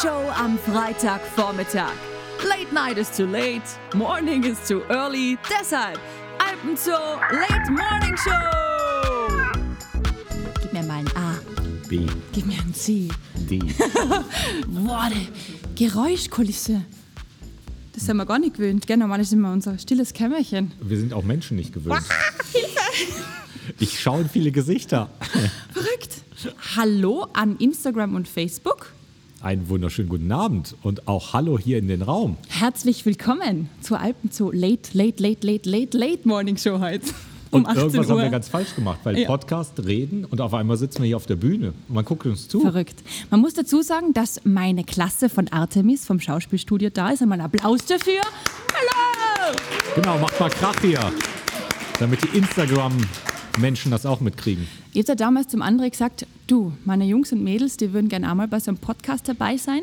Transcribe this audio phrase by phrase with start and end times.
[0.00, 1.92] Show am Freitagvormittag.
[2.48, 3.60] Late night is too late,
[3.94, 5.36] morning is too early.
[5.50, 5.98] Deshalb
[6.38, 8.32] Alpenzoo Late Morning Show.
[10.62, 11.38] Gib mir mal ein A.
[11.88, 13.08] B, Gib mir ein C.
[13.34, 13.58] D.
[14.68, 15.10] Boah,
[15.74, 16.80] Geräuschkulisse.
[17.92, 18.86] Das sind wir gar nicht gewöhnt.
[18.86, 18.96] Gell?
[18.96, 20.72] Normal ist immer unser stilles Kämmerchen.
[20.80, 22.02] Wir sind auch Menschen nicht gewöhnt.
[23.78, 25.10] Ich schaue in viele Gesichter.
[25.72, 26.22] Verrückt.
[26.76, 28.92] Hallo an Instagram und Facebook.
[29.42, 32.36] Einen wunderschönen guten Abend und auch Hallo hier in den Raum.
[32.48, 37.06] Herzlich willkommen zur Alpenzoo Late, Late, Late, Late, Late, Late Morning Show heute.
[37.50, 38.12] Um Und 18 irgendwas Uhr.
[38.12, 39.26] haben wir ganz falsch gemacht, weil Ja.
[39.26, 42.48] Podcast reden und auf einmal sitzen wir hier auf der Bühne und man guckt uns
[42.48, 42.60] zu.
[42.60, 42.96] Verrückt.
[43.30, 47.22] Man muss dazu sagen, dass meine Klasse von Artemis vom Schauspielstudio da ist.
[47.22, 48.20] Einmal Applaus dafür.
[48.74, 49.56] Hallo!
[49.96, 51.00] Genau, macht mal Krach hier,
[51.98, 52.36] damit die
[53.50, 54.66] Instagram-Menschen das auch mitkriegen.
[54.92, 58.48] Jetzt hat damals zum André gesagt, du, meine Jungs und Mädels, die würden gerne einmal
[58.48, 59.82] bei so einem Podcast dabei sein.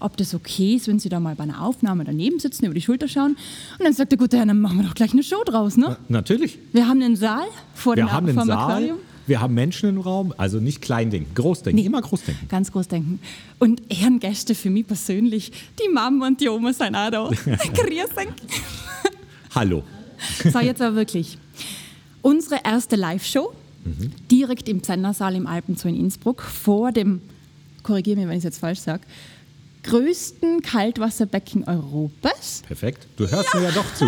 [0.00, 2.82] Ob das okay ist, wenn sie da mal bei einer Aufnahme daneben sitzen, über die
[2.82, 3.32] Schulter schauen.
[3.78, 5.96] Und dann sagt der gute Herr, dann machen wir doch gleich eine Show draus, ne?
[6.08, 6.58] Natürlich.
[6.72, 8.98] Wir haben einen Saal vor, Wir dem, Aquarium.
[9.26, 12.48] wir haben Menschen im Raum, also nicht Kleindenken, Großdenken, immer Großdenken.
[12.48, 13.20] Ganz groß denken.
[13.58, 17.28] Und Ehrengäste für mich persönlich, die Mama und die Oma sind auch da.
[17.46, 18.26] Grüß.
[19.54, 19.82] Hallo.
[20.50, 21.38] So, jetzt aber wirklich.
[22.26, 23.52] Unsere erste Live-Show,
[24.32, 27.20] direkt im Zennersaal im Alpenzoo in Innsbruck, vor dem,
[27.84, 29.02] korrigiere mich, wenn ich es jetzt falsch sage,
[29.84, 33.06] größten Kaltwasserbecken Europas, Perfekt.
[33.16, 34.06] Du hörst mir ja doch zu.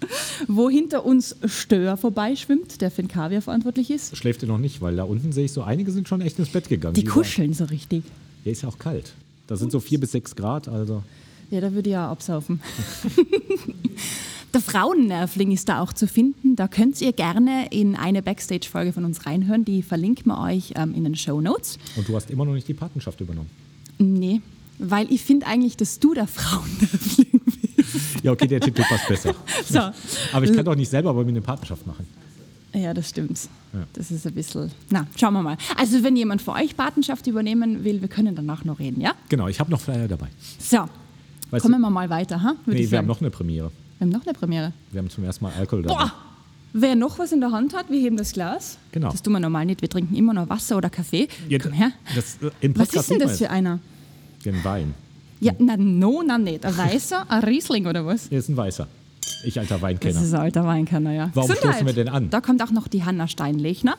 [0.48, 4.16] wo hinter uns Stör vorbeischwimmt, der für den Kaviar verantwortlich ist.
[4.16, 6.48] Schläft ihr noch nicht, weil da unten sehe ich so, einige sind schon echt ins
[6.48, 6.94] Bett gegangen.
[6.94, 8.02] Die kuscheln so richtig.
[8.46, 9.12] Ja, ist ja auch kalt.
[9.46, 11.02] Da sind so vier bis sechs Grad, also.
[11.50, 12.62] Ja, da würde ich auch absaufen.
[14.54, 16.56] Der Frauennervling ist da auch zu finden.
[16.56, 19.64] Da könnt ihr gerne in eine Backstage-Folge von uns reinhören.
[19.64, 21.78] Die verlinken wir euch ähm, in den Show Notes.
[21.96, 23.50] Und du hast immer noch nicht die Patenschaft übernommen.
[23.98, 24.40] Nee,
[24.78, 27.40] weil ich finde eigentlich, dass du der Frauennervling
[27.76, 28.22] bist.
[28.22, 29.34] Ja, okay, der Titel passt besser.
[29.68, 29.80] So.
[30.32, 32.06] Aber ich kann doch nicht selber bei mir eine Patenschaft machen.
[32.74, 33.48] Ja, das stimmt.
[33.72, 33.80] Ja.
[33.92, 34.70] Das ist ein bisschen.
[34.90, 35.56] Na, schauen wir mal.
[35.76, 39.12] Also, wenn jemand für euch Patenschaft übernehmen will, wir können danach noch reden, ja?
[39.28, 40.28] Genau, ich habe noch Flyer dabei.
[40.58, 40.84] So,
[41.50, 42.54] Weißt kommen du, wir mal weiter, ha?
[42.64, 43.70] Würde nee, wir haben noch eine Premiere.
[43.98, 44.72] Wir haben noch eine Premiere.
[44.92, 45.94] Wir haben zum ersten Mal Alkohol dabei.
[46.04, 46.12] Boah!
[46.74, 48.76] Wer noch was in der Hand hat, wir heben das Glas.
[48.92, 49.10] Genau.
[49.10, 49.80] Das tun wir normal nicht.
[49.80, 51.28] Wir trinken immer noch Wasser oder Kaffee.
[51.48, 51.92] Ja, Komm her.
[52.14, 53.78] Das, äh, Was ist denn das für einer?
[54.44, 54.94] Den Wein.
[55.40, 56.66] Ja, na, no, na nicht.
[56.66, 58.28] Ein weißer, ein Riesling oder was?
[58.28, 58.86] Hier ist ein weißer.
[59.44, 60.22] Ich alter Das Weinkenner.
[60.22, 61.30] ist ein alter Weinkenner, ja.
[61.34, 61.74] Warum Gesundheit.
[61.76, 62.28] stoßen wir denn an?
[62.30, 63.96] Da kommt auch noch die Hanna Steinlechner.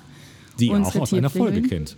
[0.60, 1.96] Die auch aus einer Folge kennt.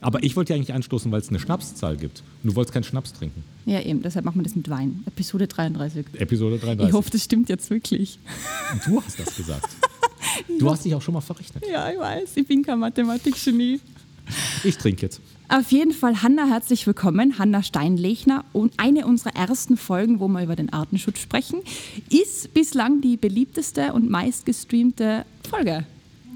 [0.00, 2.22] Aber ich wollte ja eigentlich anstoßen, weil es eine Schnapszahl gibt.
[2.42, 3.44] Und du wolltest keinen Schnaps trinken.
[3.66, 4.02] Ja, eben.
[4.02, 5.02] Deshalb machen wir das mit Wein.
[5.06, 6.06] Episode 33.
[6.14, 6.88] Episode 33.
[6.88, 8.18] Ich hoffe, das stimmt jetzt wirklich.
[8.86, 9.68] du hast das gesagt.
[10.58, 11.64] Du hast dich auch schon mal verrechnet.
[11.70, 12.36] Ja, ich weiß.
[12.36, 13.80] Ich bin kein Mathematikgenie.
[14.62, 15.20] Ich trinke jetzt.
[15.48, 17.38] Auf jeden Fall, Hanna, herzlich willkommen.
[17.38, 18.44] Hanna Steinlechner.
[18.52, 21.60] Und eine unserer ersten Folgen, wo wir über den Artenschutz sprechen,
[22.10, 25.86] ist bislang die beliebteste und meistgestreamte Folge.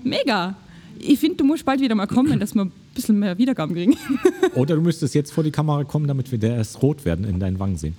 [0.02, 0.56] Mega!
[0.98, 3.96] Ich finde, du musst bald wieder mal kommen, dass wir bisschen mehr Wiedergaben kriegen.
[4.54, 7.40] Oder du müsstest jetzt vor die Kamera kommen, damit wir der erst rot werden in
[7.40, 7.96] deinen Wangen sehen.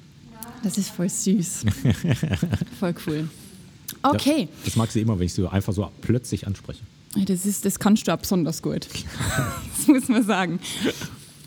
[0.64, 1.66] Das ist voll süß.
[2.80, 3.30] voll cool.
[4.02, 6.82] Okay, Das mag sie immer, wenn ich sie einfach so plötzlich anspreche.
[7.16, 8.88] das, ist, das kannst du auch besonders gut.
[9.78, 10.60] das muss man sagen.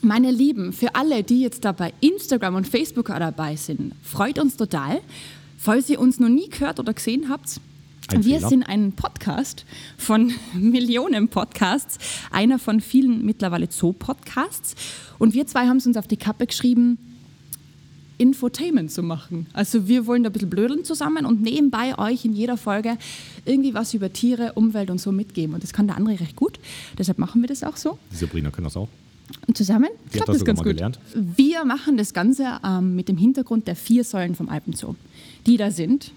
[0.02, 4.56] Meine Lieben, für alle, die jetzt da bei Instagram und Facebook dabei sind, freut uns
[4.56, 5.00] total.
[5.56, 7.60] Falls ihr uns noch nie gehört oder gesehen habt,
[8.10, 8.48] Ein wir Fehler.
[8.48, 9.66] sind ein Podcast
[9.98, 11.98] von Millionen Podcasts,
[12.30, 14.74] einer von vielen mittlerweile Zoo-Podcasts.
[15.18, 16.96] Und wir zwei haben es uns auf die Kappe geschrieben,
[18.16, 19.46] Infotainment zu machen.
[19.52, 22.96] Also wir wollen da ein bisschen blödeln zusammen und nebenbei euch in jeder Folge
[23.44, 25.54] irgendwie was über Tiere, Umwelt und so mitgeben.
[25.54, 26.58] Und das kann der andere recht gut.
[26.96, 27.98] Deshalb machen wir das auch so.
[28.10, 28.88] Die Sabrina kann das auch.
[29.46, 30.68] Und zusammen hat klappt das das ganz gut.
[30.68, 30.98] gelernt.
[31.14, 34.96] Wir machen das Ganze ähm, mit dem Hintergrund der vier Säulen vom Alpenzoo.
[35.46, 36.12] Die da sind,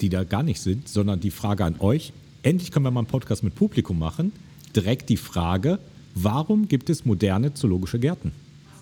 [0.00, 2.12] Die da gar nicht sind, sondern die Frage an euch.
[2.42, 4.32] Endlich können wir mal einen Podcast mit Publikum machen.
[4.76, 5.78] Direkt die Frage,
[6.14, 8.32] warum gibt es moderne zoologische Gärten?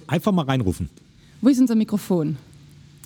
[0.06, 0.88] Einfach mal reinrufen.
[1.40, 2.37] wo ist unser Mikrofon?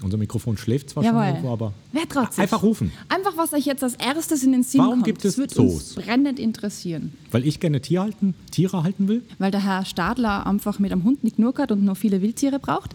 [0.02, 1.26] Unser Mikrofon schläft zwar schon Jawohl.
[1.28, 2.42] irgendwo, aber Wer traut sich?
[2.42, 2.92] einfach rufen.
[3.08, 5.04] Einfach, was euch jetzt als erstes in den Sinn Warum kommt.
[5.06, 5.72] gibt es das wird Zoos?
[5.72, 7.12] uns brennend interessieren.
[7.30, 9.22] Weil ich gerne Tier halten, Tiere halten will.
[9.38, 12.58] Weil der Herr Stadler einfach mit einem Hund nicht nur hat und noch viele Wildtiere
[12.58, 12.94] braucht.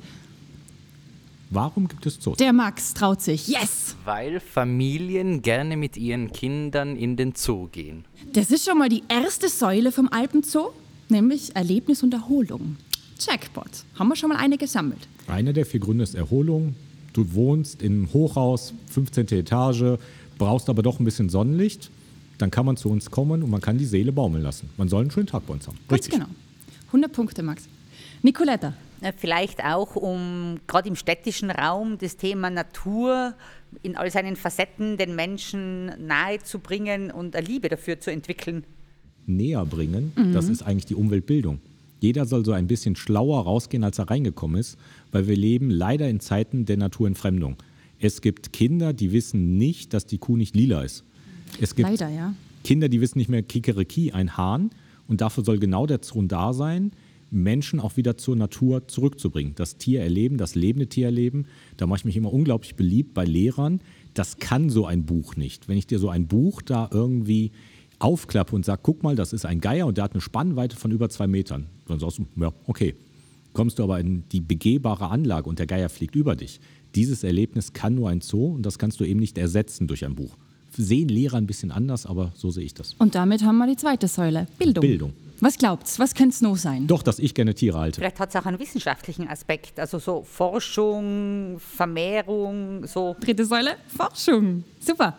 [1.54, 2.38] Warum gibt es Zoos?
[2.38, 3.50] Der Max traut sich.
[3.50, 3.98] Yes!
[4.06, 8.06] Weil Familien gerne mit ihren Kindern in den Zoo gehen.
[8.32, 10.72] Das ist schon mal die erste Säule vom Alpenzoo,
[11.10, 12.78] nämlich Erlebnis und Erholung.
[13.20, 13.70] Jackpot.
[14.00, 15.10] Haben wir schon mal eine gesammelt.
[15.28, 16.74] Einer der vier Gründe ist Erholung.
[17.12, 19.28] Du wohnst im Hochhaus, 15.
[19.38, 20.00] Etage,
[20.38, 21.92] brauchst aber doch ein bisschen Sonnenlicht.
[22.38, 24.70] Dann kann man zu uns kommen und man kann die Seele baumeln lassen.
[24.78, 25.78] Man soll einen schönen Tag bei uns haben.
[25.90, 26.28] Ganz genau.
[26.88, 27.68] 100 Punkte, Max.
[28.22, 28.74] Nicoletta,
[29.18, 33.34] Vielleicht auch, um gerade im städtischen Raum das Thema Natur
[33.82, 38.64] in all seinen Facetten den Menschen nahe zu bringen und eine Liebe dafür zu entwickeln.
[39.26, 41.60] näher bringen, das ist eigentlich die Umweltbildung.
[42.00, 44.78] Jeder soll so ein bisschen schlauer rausgehen, als er reingekommen ist,
[45.12, 47.58] weil wir leben leider in Zeiten der Naturentfremdung.
[48.00, 51.04] Es gibt Kinder, die wissen nicht, dass die Kuh nicht lila ist.
[51.60, 52.34] Es gibt Leider, ja.
[52.64, 54.72] Kinder, die wissen nicht mehr Kikeriki, ein Hahn.
[55.08, 56.92] Und dafür soll genau der Zon da sein,
[57.32, 59.56] Menschen auch wieder zur Natur zurückzubringen.
[59.56, 61.46] Das Tier erleben, das lebende Tier erleben.
[61.78, 63.82] Da mache ich mich immer unglaublich beliebt bei Lehrern.
[64.14, 65.68] Das kann so ein Buch nicht.
[65.68, 67.52] Wenn ich dir so ein Buch da irgendwie
[68.00, 70.92] aufklappe und sage, guck mal, das ist ein Geier und der hat eine Spannweite von
[70.92, 71.68] über zwei Metern.
[71.88, 72.96] Dann sagst du, ja, okay.
[73.54, 76.62] Kommst du aber in die begehbare Anlage und der Geier fliegt über dich.
[76.96, 80.16] Dieses Erlebnis kann nur ein Zoo und das kannst du eben nicht ersetzen durch ein
[80.16, 80.38] Buch.
[80.72, 82.94] Sehen Lehrer ein bisschen anders, aber so sehe ich das.
[82.98, 84.82] Und damit haben wir die zweite Säule, Bildung.
[84.82, 85.14] Bildung.
[85.42, 85.98] Was glaubt's?
[85.98, 86.86] Was könnte es noch sein?
[86.86, 88.00] Doch, dass ich gerne Tiere halte.
[88.00, 93.16] Vielleicht hat es auch einen wissenschaftlichen Aspekt, also so Forschung, Vermehrung, so.
[93.20, 94.64] Dritte Säule, Forschung.
[94.80, 95.18] Super.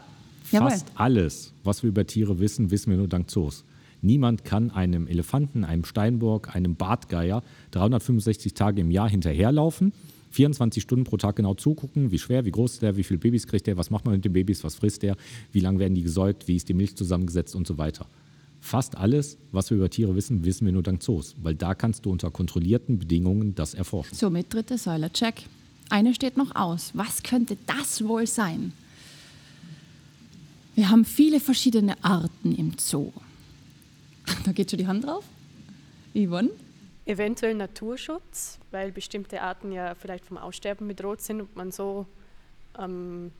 [0.53, 0.71] Jawohl.
[0.71, 3.65] Fast alles, was wir über Tiere wissen, wissen wir nur dank Zoos.
[4.01, 9.93] Niemand kann einem Elefanten, einem Steinbock, einem Bartgeier 365 Tage im Jahr hinterherlaufen,
[10.33, 13.47] 24 Stunden pro Tag genau zugucken, wie schwer, wie groß ist der, wie viele Babys
[13.47, 15.17] kriegt der, was macht man mit den Babys, was frisst der,
[15.53, 18.07] wie lange werden die gesäugt, wie ist die Milch zusammengesetzt und so weiter.
[18.61, 22.07] Fast alles, was wir über Tiere wissen, wissen wir nur dank Zoos, weil da kannst
[22.07, 24.17] du unter kontrollierten Bedingungen das erforschen.
[24.17, 25.43] Somit dritte Säule, check.
[25.91, 26.93] Eine steht noch aus.
[26.95, 28.73] Was könnte das wohl sein?
[30.75, 33.13] Wir haben viele verschiedene Arten im Zoo.
[34.45, 35.25] Da geht schon die Hand drauf.
[36.15, 36.51] Yvonne?
[37.05, 42.07] Eventuell Naturschutz, weil bestimmte Arten ja vielleicht vom Aussterben bedroht sind und man so
[42.79, 43.33] ähm,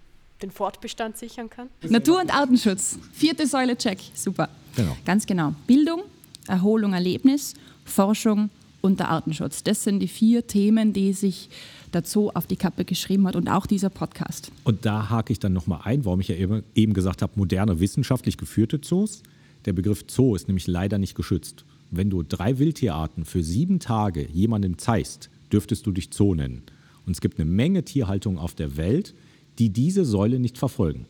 [0.43, 1.69] den Fortbestand sichern kann.
[1.89, 2.99] Natur- und Artenschutz.
[3.13, 3.99] Vierte Säule, check.
[4.15, 4.49] Super.
[4.75, 4.97] Genau.
[5.05, 5.55] Ganz genau.
[5.67, 6.03] Bildung,
[6.49, 7.55] Erholung, Erlebnis,
[7.85, 8.51] Forschung
[8.81, 9.63] und der Artenschutz.
[9.63, 11.49] Das sind die vier Themen, die sich
[11.93, 14.51] der Zoo auf die Kappe geschrieben hat und auch dieser Podcast.
[14.65, 17.81] Und da hake ich dann nochmal ein, warum ich ja eben, eben gesagt habe, moderne
[17.81, 19.23] wissenschaftlich geführte Zoos.
[19.65, 21.65] Der Begriff Zoo ist nämlich leider nicht geschützt.
[21.95, 26.63] Wenn du drei Wildtierarten für sieben Tage jemandem zeigst, dürftest du dich Zoo nennen.
[27.05, 29.15] Und es gibt eine Menge Tierhaltungen auf der Welt,
[29.59, 31.05] die diese Säule nicht verfolgen.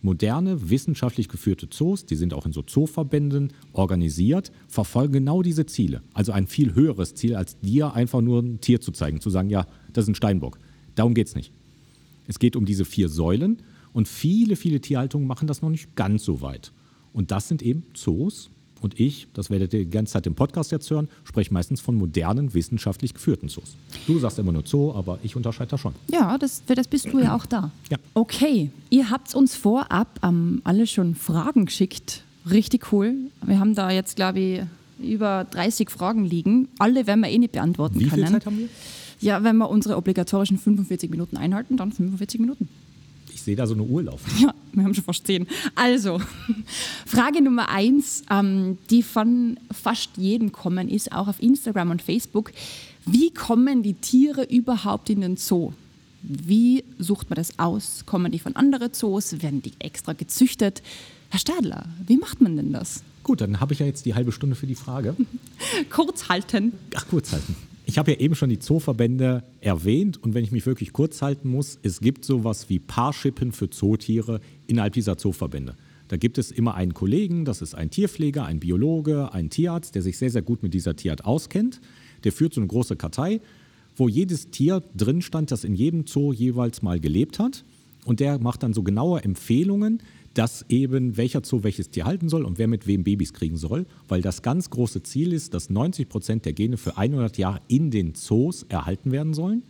[0.00, 6.02] Moderne, wissenschaftlich geführte Zoos, die sind auch in so Zooverbänden organisiert, verfolgen genau diese Ziele.
[6.14, 9.50] Also ein viel höheres Ziel, als dir einfach nur ein Tier zu zeigen, zu sagen,
[9.50, 10.58] ja, das ist ein Steinbock.
[10.94, 11.52] Darum geht es nicht.
[12.26, 13.58] Es geht um diese vier Säulen
[13.92, 16.72] und viele, viele Tierhaltungen machen das noch nicht ganz so weit.
[17.12, 18.50] Und das sind eben Zoos.
[18.82, 21.94] Und ich, das werdet ihr die ganze Zeit im Podcast jetzt hören, spreche meistens von
[21.94, 23.76] modernen, wissenschaftlich geführten Zoos.
[24.06, 25.94] Du sagst immer nur Zoo, aber ich unterscheide da schon.
[26.10, 27.70] Ja, das, für das bist du ja auch da.
[27.90, 27.98] Ja.
[28.14, 32.24] Okay, ihr habt uns vorab ähm, alle schon Fragen geschickt.
[32.50, 33.14] Richtig cool.
[33.46, 34.60] Wir haben da jetzt, glaube ich,
[35.00, 36.68] über 30 Fragen liegen.
[36.78, 38.24] Alle werden wir eh nicht beantworten Wie können.
[38.24, 38.68] viel Zeit haben wir?
[39.20, 42.68] Ja, wenn wir unsere obligatorischen 45 Minuten einhalten, dann 45 Minuten.
[43.42, 44.30] Ich sehe da so eine Uhr laufen.
[44.40, 45.48] Ja, wir haben schon fast zehn.
[45.74, 46.20] Also,
[47.06, 52.52] Frage Nummer eins, ähm, die von fast jedem kommen, ist auch auf Instagram und Facebook.
[53.04, 55.72] Wie kommen die Tiere überhaupt in den Zoo?
[56.22, 58.06] Wie sucht man das aus?
[58.06, 59.42] Kommen die von anderen Zoos?
[59.42, 60.80] Werden die extra gezüchtet?
[61.30, 63.02] Herr Stadler, wie macht man denn das?
[63.24, 65.16] Gut, dann habe ich ja jetzt die halbe Stunde für die Frage.
[65.90, 66.74] Kurz halten.
[66.94, 67.56] Ach, kurz halten.
[67.84, 71.48] Ich habe ja eben schon die Zooverbände erwähnt und wenn ich mich wirklich kurz halten
[71.48, 75.76] muss, es gibt sowas wie Paarschippen für Zootiere innerhalb dieser Zooverbände.
[76.08, 80.02] Da gibt es immer einen Kollegen, das ist ein Tierpfleger, ein Biologe, ein Tierarzt, der
[80.02, 81.80] sich sehr, sehr gut mit dieser Tierart auskennt.
[82.22, 83.40] Der führt so eine große Kartei,
[83.96, 87.64] wo jedes Tier drin stand, das in jedem Zoo jeweils mal gelebt hat.
[88.04, 90.02] Und der macht dann so genaue Empfehlungen,
[90.34, 93.86] dass eben welcher Zoo welches Tier halten soll und wer mit wem Babys kriegen soll,
[94.08, 97.90] weil das ganz große Ziel ist, dass 90 Prozent der Gene für 100 Jahre in
[97.90, 99.62] den Zoos erhalten werden sollen.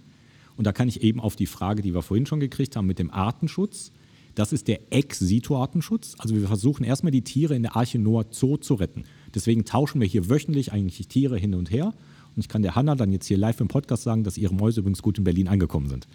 [0.57, 2.99] Und da kann ich eben auf die Frage, die wir vorhin schon gekriegt haben mit
[2.99, 3.93] dem Artenschutz,
[4.35, 6.15] das ist der Ex-Situ-Artenschutz.
[6.19, 9.05] Also wir versuchen erstmal die Tiere in der Arche Noah Zoo zu retten.
[9.35, 11.93] Deswegen tauschen wir hier wöchentlich eigentlich Tiere hin und her.
[12.35, 14.81] Und ich kann der Hanna dann jetzt hier live im Podcast sagen, dass ihre Mäuse
[14.81, 16.09] übrigens gut in Berlin angekommen sind.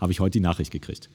[0.00, 1.08] Habe ich heute die Nachricht gekriegt.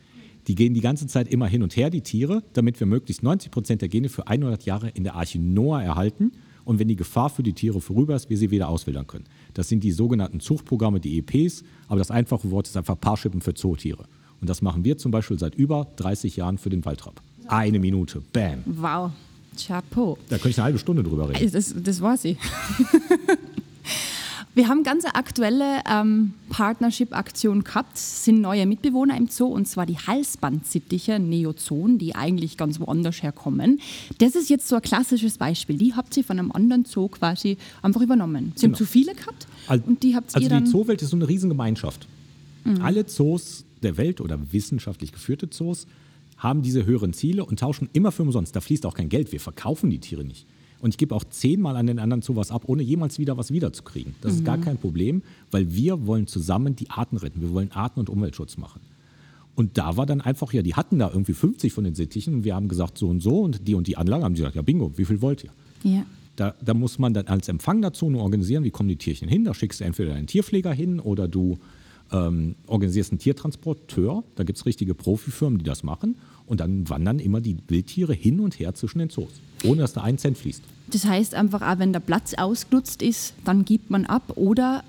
[0.48, 3.52] Die gehen die ganze Zeit immer hin und her, die Tiere, damit wir möglichst 90
[3.52, 6.32] Prozent der Gene für 100 Jahre in der Arche Noah erhalten.
[6.64, 9.26] Und wenn die Gefahr für die Tiere vorüber ist, wir sie wieder auswildern können.
[9.54, 11.64] Das sind die sogenannten Zuchtprogramme, die EPs.
[11.88, 14.06] Aber das einfache Wort ist einfach Paarschippen für Zootiere.
[14.42, 17.22] Und das machen wir zum Beispiel seit über 30 Jahren für den Waldrapp.
[17.48, 18.64] Eine Minute, bam.
[18.66, 19.12] Wow,
[19.58, 20.18] Chapeau.
[20.30, 21.52] Da könnte ich eine halbe Stunde drüber reden.
[21.52, 22.38] Das, das war sie.
[24.56, 29.86] Wir haben ganz aktuelle ähm, Partnership-Aktion gehabt, Es sind neue Mitbewohner im Zoo und zwar
[29.86, 33.80] die Halsbandsittiche Neozoon, die eigentlich ganz woanders herkommen.
[34.18, 35.78] Das ist jetzt so ein klassisches Beispiel.
[35.78, 38.52] Die habt ihr von einem anderen Zoo quasi einfach übernommen.
[38.56, 38.78] Sie haben Genau.
[38.80, 40.66] zu viele gehabt Al- Und die habt ihr also dann.
[40.66, 42.08] die Zoowelt ist so eine Riesengemeinschaft.
[42.82, 45.88] Alle Zoos der Welt oder wissenschaftlich geführte Zoos
[46.38, 48.56] haben diese höheren Ziele und tauschen immer für umsonst.
[48.56, 49.32] Da fließt auch kein Geld.
[49.32, 50.46] Wir verkaufen die Tiere nicht.
[50.80, 53.52] Und ich gebe auch zehnmal an den anderen Zoo was ab, ohne jemals wieder was
[53.52, 54.16] wiederzukriegen.
[54.22, 57.42] Das ist gar kein Problem, weil wir wollen zusammen die Arten retten.
[57.42, 58.82] Wir wollen Arten- und Umweltschutz machen.
[59.56, 62.44] Und da war dann einfach, ja, die hatten da irgendwie 50 von den Sittichen und
[62.44, 64.62] wir haben gesagt, so und so und die und die Anlage haben die gesagt, ja,
[64.62, 65.50] bingo, wie viel wollt ihr?
[65.84, 66.06] ja.
[66.36, 69.44] Da, da muss man dann als Empfang dazu nur organisieren, wie kommen die Tierchen hin.
[69.44, 71.58] Da schickst du entweder einen Tierpfleger hin oder du
[72.12, 74.24] ähm, organisierst einen Tiertransporteur.
[74.36, 76.16] Da gibt es richtige Profifirmen, die das machen.
[76.48, 80.02] Und dann wandern immer die Wildtiere hin und her zwischen den Zoos, ohne dass da
[80.02, 80.64] ein Cent fließt.
[80.90, 84.84] Das heißt einfach auch, wenn der Platz ausgenutzt ist, dann gibt man ab oder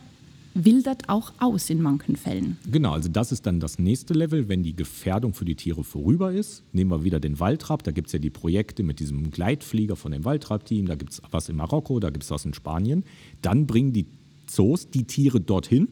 [0.55, 2.57] wildert auch aus in manchen Fällen.
[2.71, 6.33] Genau, also das ist dann das nächste Level, wenn die Gefährdung für die Tiere vorüber
[6.33, 6.63] ist.
[6.73, 10.13] Nehmen wir wieder den Waldrapp, da gibt es ja die Projekte mit diesem Gleitflieger von
[10.13, 13.05] dem Waldrapp-Team, da gibt es was in Marokko, da gibt es was in Spanien.
[13.43, 14.07] Dann bringen die
[14.47, 15.89] Zoos die Tiere dorthin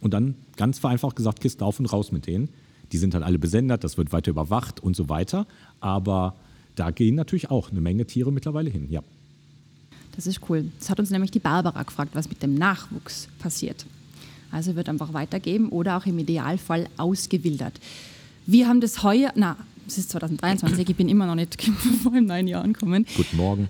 [0.00, 2.50] und dann ganz vereinfacht gesagt, Kiste auf und raus mit denen.
[2.92, 5.46] Die sind dann alle besendet, das wird weiter überwacht und so weiter.
[5.80, 6.34] Aber
[6.74, 9.02] da gehen natürlich auch eine Menge Tiere mittlerweile hin, ja.
[10.16, 10.70] Das ist cool.
[10.78, 13.86] Das hat uns nämlich die Barbara gefragt, was mit dem Nachwuchs passiert.
[14.50, 17.78] Also wird einfach weitergeben oder auch im Idealfall ausgewildert.
[18.46, 21.62] Wir haben das heuer, na, es ist 2023, ich bin immer noch nicht
[22.02, 23.06] vor im neuen Jahr angekommen.
[23.16, 23.68] Guten Morgen.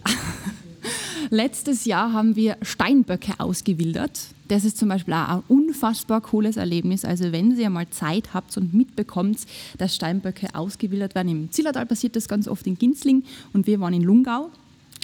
[1.30, 4.28] Letztes Jahr haben wir Steinböcke ausgewildert.
[4.48, 7.04] Das ist zum Beispiel auch ein unfassbar cooles Erlebnis.
[7.04, 9.40] Also wenn ihr mal Zeit habt und mitbekommt,
[9.76, 13.94] dass Steinböcke ausgewildert werden, im Zillertal passiert das ganz oft in Ginzling und wir waren
[13.94, 14.50] in Lungau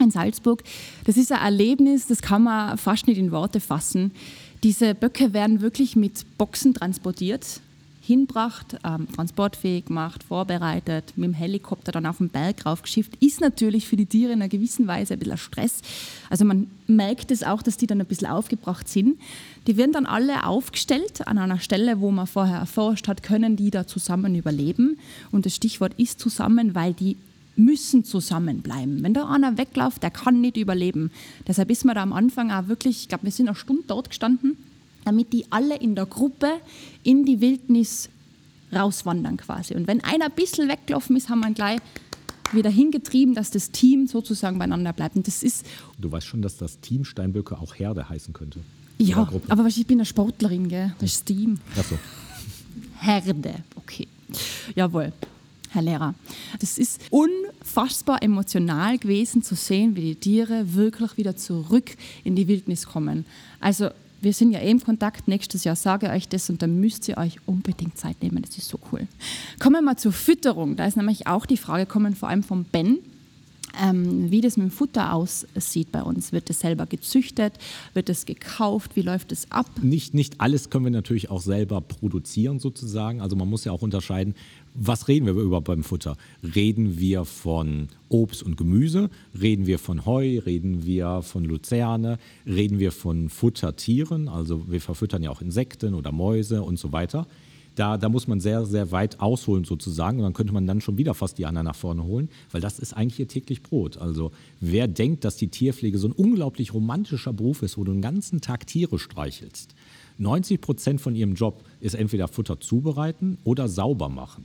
[0.00, 0.62] in Salzburg.
[1.04, 4.12] Das ist ein Erlebnis, das kann man fast nicht in Worte fassen.
[4.62, 7.60] Diese Böcke werden wirklich mit Boxen transportiert,
[8.06, 13.16] hinbracht, ähm, transportfähig gemacht, vorbereitet, mit dem Helikopter dann auf den Berg raufgeschifft.
[13.20, 15.80] Ist natürlich für die Tiere in einer gewissen Weise ein bisschen Stress.
[16.28, 19.18] Also man merkt es auch, dass die dann ein bisschen aufgebracht sind.
[19.66, 23.70] Die werden dann alle aufgestellt an einer Stelle, wo man vorher erforscht hat, können die
[23.70, 24.99] da zusammen überleben.
[25.30, 27.16] Und das Stichwort ist zusammen, weil die
[27.56, 29.02] müssen zusammenbleiben.
[29.02, 31.11] Wenn da einer wegläuft, der kann nicht überleben.
[31.46, 34.11] Deshalb ist man da am Anfang auch wirklich, ich glaube, wir sind eine Stunde dort
[34.11, 34.56] gestanden,
[35.04, 36.61] damit die alle in der Gruppe
[37.02, 38.08] in die Wildnis
[38.75, 39.75] rauswandern quasi.
[39.75, 41.80] Und wenn einer ein bisschen weggelaufen ist, haben wir ihn gleich
[42.52, 45.16] wieder hingetrieben, dass das Team sozusagen beieinander bleibt.
[45.16, 45.66] Und das ist,
[45.99, 48.61] Du weißt schon, dass das Team Steinböcke auch Herde heißen könnte.
[48.99, 50.94] Ja, aber ich bin eine Sportlerin, gell?
[51.00, 51.58] Das ist Team.
[51.76, 51.99] Achso.
[53.00, 53.54] Herde.
[53.76, 54.06] Okay.
[54.75, 55.12] Jawohl.
[55.70, 56.14] Herr Lehrer,
[56.61, 62.46] das ist unfassbar emotional gewesen zu sehen, wie die Tiere wirklich wieder zurück in die
[62.46, 63.26] Wildnis kommen.
[63.58, 63.90] Also
[64.25, 67.09] wir sind ja eh im Kontakt, nächstes Jahr sage ich euch das und dann müsst
[67.09, 69.07] ihr euch unbedingt Zeit nehmen, das ist so cool.
[69.61, 72.64] Kommen wir mal zur Fütterung, da ist nämlich auch die Frage kommen, vor allem vom
[72.64, 72.99] Ben,
[73.83, 76.33] ähm, wie das mit dem Futter aussieht bei uns.
[76.33, 77.54] Wird es selber gezüchtet?
[77.95, 78.97] Wird es gekauft?
[78.97, 79.66] Wie läuft es ab?
[79.83, 83.21] Nicht, nicht alles können wir natürlich auch selber produzieren sozusagen.
[83.21, 84.35] Also man muss ja auch unterscheiden,
[84.75, 86.16] was reden wir über beim Futter?
[86.54, 89.09] Reden wir von Obst und Gemüse?
[89.40, 90.40] Reden wir von Heu?
[90.40, 92.19] Reden wir von Luzerne?
[92.45, 94.28] Reden wir von Futtertieren?
[94.28, 97.26] Also wir verfüttern ja auch Insekten oder Mäuse und so weiter.
[97.75, 100.19] Da, da muss man sehr, sehr weit ausholen sozusagen.
[100.19, 102.78] Und dann könnte man dann schon wieder fast die anderen nach vorne holen, weil das
[102.78, 103.97] ist eigentlich ihr täglich Brot.
[103.99, 108.02] Also wer denkt, dass die Tierpflege so ein unglaublich romantischer Beruf ist, wo du den
[108.02, 109.75] ganzen Tag Tiere streichelst.
[110.19, 114.45] 90 Prozent von ihrem Job ist entweder Futter zubereiten oder sauber machen.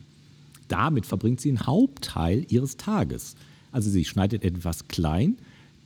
[0.68, 3.36] Damit verbringt sie einen Hauptteil ihres Tages.
[3.72, 5.38] Also sie schneidet etwas klein,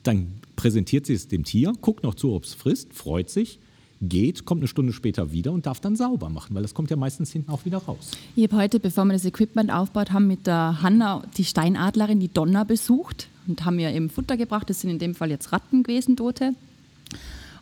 [0.03, 3.59] dann präsentiert sie es dem Tier, guckt noch zu, ob es frisst, freut sich,
[4.01, 6.95] geht, kommt eine Stunde später wieder und darf dann sauber machen, weil das kommt ja
[6.95, 8.11] meistens hinten auch wieder raus.
[8.35, 12.31] Ich habe heute, bevor wir das Equipment aufgebaut haben, mit der Hanna die Steinadlerin, die
[12.31, 14.69] Donna, besucht und haben ihr eben Futter gebracht.
[14.69, 16.53] Das sind in dem Fall jetzt Ratten gewesen, tote.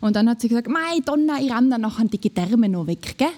[0.00, 2.86] Und dann hat sie gesagt, Mei, Donna, ich ramm da noch an die Gedärme noch
[2.86, 3.28] weg, gell?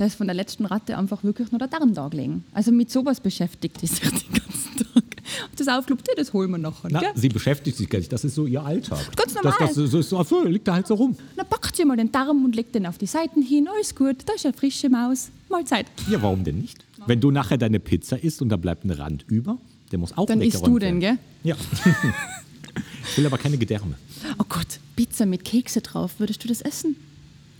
[0.00, 2.42] Da ist von der letzten Ratte einfach wirklich nur der Darm da gelegen.
[2.54, 5.04] Also mit sowas beschäftigt die sich den ganzen Tag.
[5.50, 7.10] Und das aufgelobt, ja, das holen wir nachher, Na, gell?
[7.16, 8.98] sie beschäftigt sich gar nicht, das ist so ihr Alltag.
[9.14, 9.58] Ganz Das, normal.
[9.60, 11.14] das, ist so, ach so, liegt da halt so rum.
[11.36, 13.68] Dann packt sie mal den Darm und legt den auf die Seiten hin.
[13.68, 15.28] Alles gut, da ist eine frische Maus.
[15.50, 15.84] Mahlzeit.
[16.10, 16.78] Ja, warum denn nicht?
[17.04, 19.58] Wenn du nachher deine Pizza isst und da bleibt ein Rand über,
[19.92, 21.18] der muss auch Dann isst du den, gell?
[21.44, 21.56] Ja.
[23.06, 23.96] ich will aber keine Gedärme.
[24.38, 26.12] Oh Gott, Pizza mit Kekse drauf.
[26.16, 26.96] Würdest du das essen?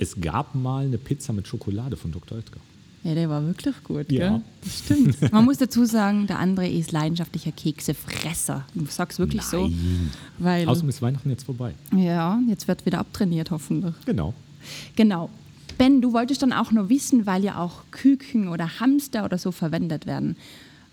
[0.01, 2.39] Es gab mal eine Pizza mit Schokolade von Dr.
[2.39, 2.59] Oetker.
[3.05, 4.29] Ja, der war wirklich gut, Ja.
[4.31, 4.41] gell?
[4.63, 5.33] Das stimmt.
[5.33, 8.65] Man muss dazu sagen, der andere ist leidenschaftlicher Keksefresser.
[8.75, 9.69] Ich sag's wirklich so.
[9.69, 10.11] Nein.
[10.39, 11.75] Weil, Außerdem ist Weihnachten jetzt vorbei.
[11.97, 13.95] ja, jetzt wird wieder abtrainiert, hoffentlich.
[14.05, 14.35] Genau.
[14.97, 15.31] Genau.
[15.79, 19.51] Ben, du wolltest dann auch noch wissen, weil ja auch Küken oder Hamster oder so
[19.53, 20.37] verwendet werden.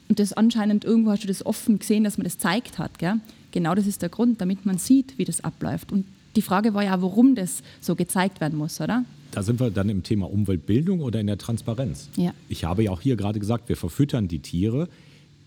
[0.07, 3.15] Und das anscheinend irgendwo hast du das offen gesehen, dass man das zeigt hat, gell?
[3.51, 5.91] Genau das ist der Grund, damit man sieht, wie das abläuft.
[5.91, 6.05] Und
[6.37, 9.03] die Frage war ja, warum das so gezeigt werden muss, oder?
[9.31, 12.09] Da sind wir dann im Thema Umweltbildung oder in der Transparenz.
[12.15, 12.33] Ja.
[12.47, 14.87] Ich habe ja auch hier gerade gesagt, wir verfüttern die Tiere.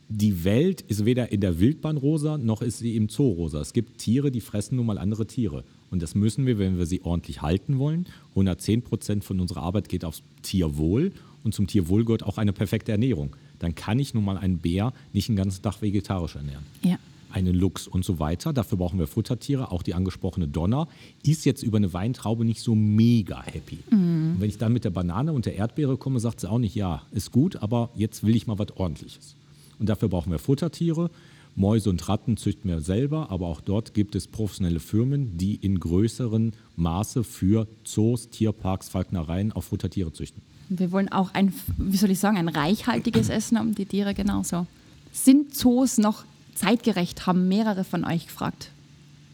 [0.08, 3.60] Die Welt ist weder in der Wildbahn rosa, noch ist sie im Zoo rosa.
[3.60, 5.62] Es gibt Tiere, die fressen nun mal andere Tiere.
[5.90, 8.06] Und das müssen wir, wenn wir sie ordentlich halten wollen.
[8.30, 11.12] 110 Prozent von unserer Arbeit geht aufs Tierwohl.
[11.44, 13.36] Und zum Tierwohl gehört auch eine perfekte Ernährung.
[13.60, 16.98] Dann kann ich nun mal einen Bär nicht den ganzen Tag vegetarisch ernähren Ja.
[17.32, 18.52] Einen Luchs und so weiter.
[18.52, 19.70] Dafür brauchen wir Futtertiere.
[19.72, 20.88] Auch die angesprochene Donner
[21.22, 23.78] ist jetzt über eine Weintraube nicht so mega happy.
[23.90, 26.74] Und wenn ich dann mit der Banane und der Erdbeere komme, sagt sie auch nicht,
[26.74, 29.34] ja, ist gut, aber jetzt will ich mal was Ordentliches.
[29.78, 31.10] Und dafür brauchen wir Futtertiere.
[31.56, 35.80] Mäuse und Ratten züchten wir selber, aber auch dort gibt es professionelle Firmen, die in
[35.80, 40.42] größeren Maße für Zoos, Tierparks, Falknereien auch Futtertiere züchten.
[40.68, 44.66] Wir wollen auch ein, wie soll ich sagen, ein reichhaltiges Essen haben die Tiere genauso.
[45.12, 48.70] Sind Zoos noch zeitgerecht, haben mehrere von euch gefragt.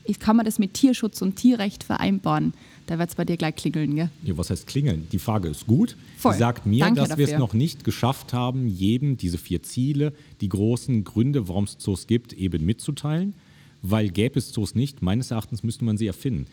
[0.05, 2.55] Ich- Kann man das mit Tierschutz und Tierrecht vereinbaren?
[2.87, 4.11] Da wird es bei dir gleich klingeln, gell?
[4.23, 5.09] Ja, was heißt klingeln?
[5.11, 5.97] Die Frage ist gut.
[6.19, 6.35] Voll.
[6.35, 10.13] Sie sagt mir, Danke dass wir es noch nicht geschafft haben, jedem diese vier Ziele,
[10.41, 13.35] die großen Gründe, warum es Zoos gibt, eben mitzuteilen.
[13.83, 16.47] Weil gäbe es Zoos nicht, meines Erachtens müsste man sie erfinden.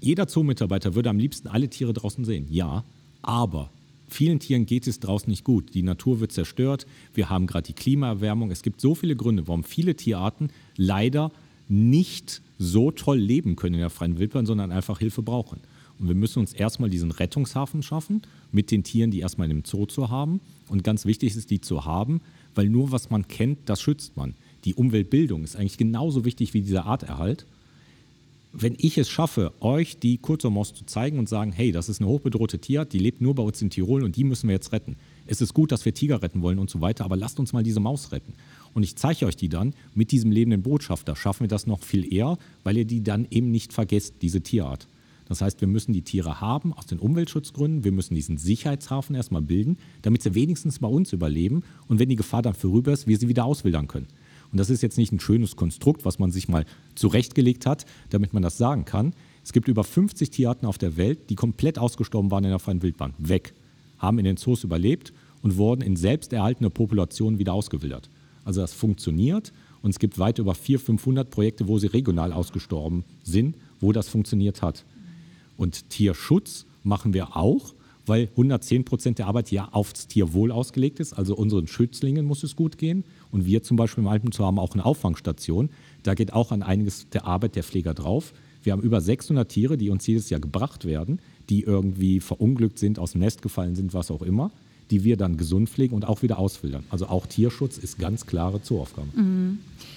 [0.00, 2.46] Jeder Zoomitarbeiter würde am liebsten alle Tiere draußen sehen.
[2.50, 2.84] Ja,
[3.22, 3.70] aber
[4.12, 5.74] vielen Tieren geht es draußen nicht gut.
[5.74, 6.86] Die Natur wird zerstört.
[7.14, 8.50] Wir haben gerade die Klimaerwärmung.
[8.50, 11.32] Es gibt so viele Gründe, warum viele Tierarten leider
[11.68, 15.60] nicht so toll leben können in der freien Wildbahn, sondern einfach Hilfe brauchen.
[15.98, 19.86] Und wir müssen uns erstmal diesen Rettungshafen schaffen, mit den Tieren, die erstmal dem Zoo
[19.86, 20.40] zu haben.
[20.68, 22.20] Und ganz wichtig ist, die zu haben,
[22.54, 24.34] weil nur was man kennt, das schützt man.
[24.64, 27.46] Die Umweltbildung ist eigentlich genauso wichtig wie dieser Arterhalt
[28.52, 32.08] wenn ich es schaffe, euch die Kurzermaus zu zeigen und sagen, hey, das ist eine
[32.08, 34.96] hochbedrohte Tierart, die lebt nur bei uns in Tirol und die müssen wir jetzt retten.
[35.26, 37.62] Es ist gut, dass wir Tiger retten wollen und so weiter, aber lasst uns mal
[37.62, 38.34] diese Maus retten.
[38.74, 41.16] Und ich zeige euch die dann mit diesem lebenden Botschafter.
[41.16, 44.86] Schaffen wir das noch viel eher, weil ihr die dann eben nicht vergesst, diese Tierart.
[45.28, 47.84] Das heißt, wir müssen die Tiere haben aus den Umweltschutzgründen.
[47.84, 52.16] Wir müssen diesen Sicherheitshafen erstmal bilden, damit sie wenigstens bei uns überleben und wenn die
[52.16, 54.08] Gefahr dann vorüber ist, wir sie wieder auswildern können.
[54.52, 58.34] Und das ist jetzt nicht ein schönes Konstrukt, was man sich mal zurechtgelegt hat, damit
[58.34, 59.14] man das sagen kann.
[59.42, 62.82] Es gibt über 50 Tierarten auf der Welt, die komplett ausgestorben waren in der freien
[62.82, 63.14] Wildbahn.
[63.18, 63.54] Weg.
[63.98, 65.12] Haben in den Zoos überlebt
[65.42, 68.08] und wurden in selbsterhaltene Populationen wieder ausgewildert.
[68.44, 73.04] Also das funktioniert und es gibt weit über 400, 500 Projekte, wo sie regional ausgestorben
[73.22, 74.84] sind, wo das funktioniert hat.
[75.56, 77.74] Und Tierschutz machen wir auch,
[78.06, 81.12] weil 110 Prozent der Arbeit ja aufs Tierwohl ausgelegt ist.
[81.12, 83.04] Also unseren Schützlingen muss es gut gehen.
[83.32, 85.70] Und wir zum Beispiel im Alpenzoo haben auch eine Auffangstation.
[86.04, 88.32] Da geht auch an einiges der Arbeit der Pfleger drauf.
[88.62, 91.18] Wir haben über 600 Tiere, die uns jedes Jahr gebracht werden,
[91.48, 94.52] die irgendwie verunglückt sind, aus dem Nest gefallen sind, was auch immer,
[94.90, 96.84] die wir dann gesund pflegen und auch wieder auswildern.
[96.90, 99.08] Also auch Tierschutz ist ganz klare Zooaufgabe.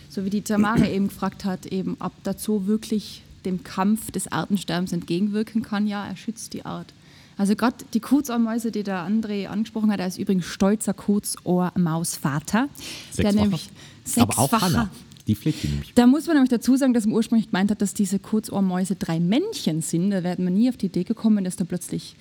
[0.10, 4.32] So wie die Tamara eben gefragt hat, eben ob der Zoo wirklich dem Kampf des
[4.32, 5.86] Artensterbens entgegenwirken kann.
[5.86, 6.94] Ja, er schützt die Art.
[7.38, 12.70] Also gerade die Kurzohrmäuse, die der André angesprochen hat, er ist übrigens stolzer Kurzohrmausvater.
[12.70, 13.42] Der Sechsfacher.
[13.42, 13.70] nämlich
[14.18, 14.90] Aber auch sechsfacher- Hanna,
[15.28, 15.94] die pflegt die nämlich.
[15.96, 19.20] Da muss man nämlich dazu sagen, dass man ursprünglich gemeint hat, dass diese Kurzohrmäuse drei
[19.20, 20.12] Männchen sind.
[20.12, 22.16] Da wäre man nie auf die Idee gekommen, dass da plötzlich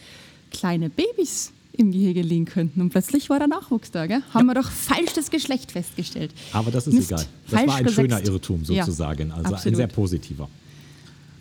[0.51, 2.81] kleine Babys im Gehege liegen könnten.
[2.81, 4.07] Und plötzlich war der Nachwuchs da.
[4.07, 4.23] Gell?
[4.33, 6.31] Haben wir doch falsch das Geschlecht festgestellt.
[6.53, 7.27] Aber das ist Mist, egal.
[7.51, 8.01] Das falsch war ein gesetzt.
[8.01, 9.33] schöner Irrtum Ja, sozusagen.
[9.33, 9.77] also ein absolut.
[9.77, 10.49] sehr positiver.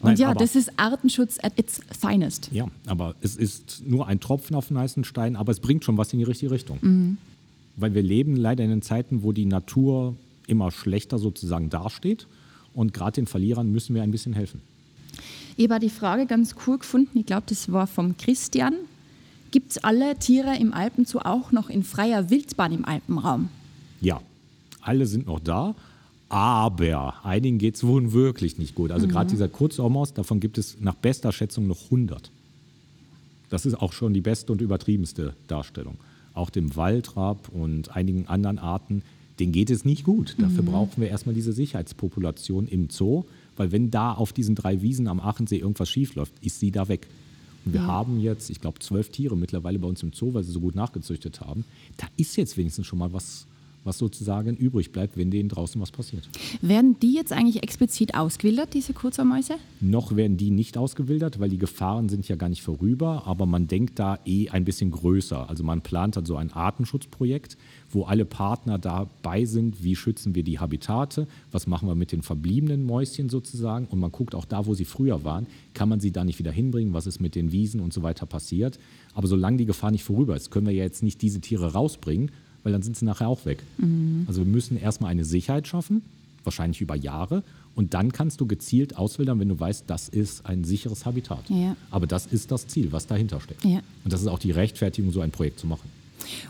[0.04, 2.50] Und Nein, ja, das ist Artenschutz at its finest.
[2.52, 5.98] Ja, aber es ist nur ein Tropfen auf den heißen Stein, aber es bringt schon
[5.98, 6.78] was in die richtige Richtung.
[6.82, 7.18] Mhm.
[7.78, 12.28] Weil wir leben leider in den Zeiten, wo die Natur immer schlechter sozusagen dasteht.
[12.74, 14.60] Und gerade den Verlierern müssen wir ein bisschen helfen.
[15.56, 17.20] Ich habe die Frage ganz cool gefunden.
[17.20, 18.76] Ich glaube, das war vom Christian.
[19.52, 23.48] Gibt es alle Tiere im Alpenzoo auch noch in freier Wildbahn im Alpenraum?
[24.02, 24.20] Ja,
[24.82, 25.76] alle sind noch da,
[26.34, 28.89] aber einigen geht es wohl wirklich nicht gut.
[28.89, 32.32] Also gerade dieser Kurzohrmaus, davon gibt es nach bester Schätzung noch 100.
[33.52, 35.98] Das ist auch schon die beste und übertriebenste Darstellung.
[36.34, 39.04] Auch dem Waldrapp und einigen anderen Arten,
[39.39, 40.36] denen geht es nicht gut.
[40.39, 45.08] Dafür brauchen wir erstmal diese Sicherheitspopulation im Zoo, weil wenn da auf diesen drei Wiesen
[45.08, 47.06] am Aachensee irgendwas schiefläuft, ist sie da weg.
[47.63, 50.52] Und wir haben jetzt, ich glaube, zwölf Tiere mittlerweile bei uns im Zoo, weil sie
[50.52, 51.63] so gut nachgezüchtet haben.
[51.98, 53.46] Da ist jetzt wenigstens schon mal was,
[53.84, 56.30] was sozusagen übrig bleibt, wenn denen draußen was passiert.
[56.62, 59.56] Werden die jetzt eigentlich explizit ausgewildert, diese Kurzohrmäuse?
[59.82, 63.67] Noch werden die nicht ausgewildert, weil die Gefahren sind ja gar nicht vorüber, aber man
[63.67, 65.50] denkt da eh ein bisschen größer.
[65.50, 67.58] Also man plant dann so ein Artenschutzprojekt,
[67.91, 72.22] wo alle Partner dabei sind, wie schützen wir die Habitate, was machen wir mit den
[72.22, 76.12] verbliebenen Mäuschen sozusagen und man guckt auch da, wo sie früher waren, kann man sie
[76.12, 78.80] da nicht wieder hinbringen, was ist mit den Wiesen und so weiter passiert.
[79.13, 82.32] Aber solange die Gefahr nicht vorüber ist, können wir ja jetzt nicht diese Tiere rausbringen,
[82.63, 83.63] weil dann sind sie nachher auch weg.
[84.28, 86.02] Also wir müssen erstmal eine Sicherheit schaffen,
[86.43, 87.43] wahrscheinlich über Jahre.
[87.76, 91.49] Und dann kannst du gezielt auswählen, wenn du weißt, das ist ein sicheres Habitat.
[91.49, 91.76] Ja.
[91.89, 93.65] Aber das ist das Ziel, was dahinter steckt.
[93.65, 93.80] Ja.
[94.04, 95.89] Und das ist auch die Rechtfertigung, so ein Projekt zu machen.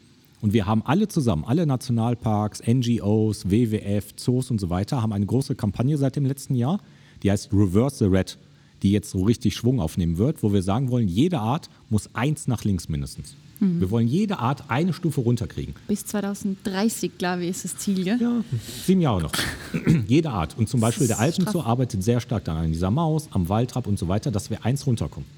[0.41, 5.25] Und wir haben alle zusammen, alle Nationalparks, NGOs, WWF, Zoos und so weiter, haben eine
[5.25, 6.79] große Kampagne seit dem letzten Jahr,
[7.21, 8.37] die heißt Reverse the Red,
[8.81, 12.47] die jetzt so richtig Schwung aufnehmen wird, wo wir sagen wollen, jede Art muss eins
[12.47, 13.35] nach links mindestens.
[13.63, 15.75] Wir wollen jede Art eine Stufe runterkriegen.
[15.87, 18.17] Bis 2030, glaube ich, ist das Ziel, gell?
[18.19, 18.43] Ja,
[18.85, 19.31] sieben Jahre noch.
[20.07, 20.57] jede Art.
[20.57, 23.99] Und zum Beispiel der Alpenzoo arbeitet sehr stark dann an dieser Maus, am Waldrapp und
[23.99, 25.29] so weiter, dass wir eins runterkommen.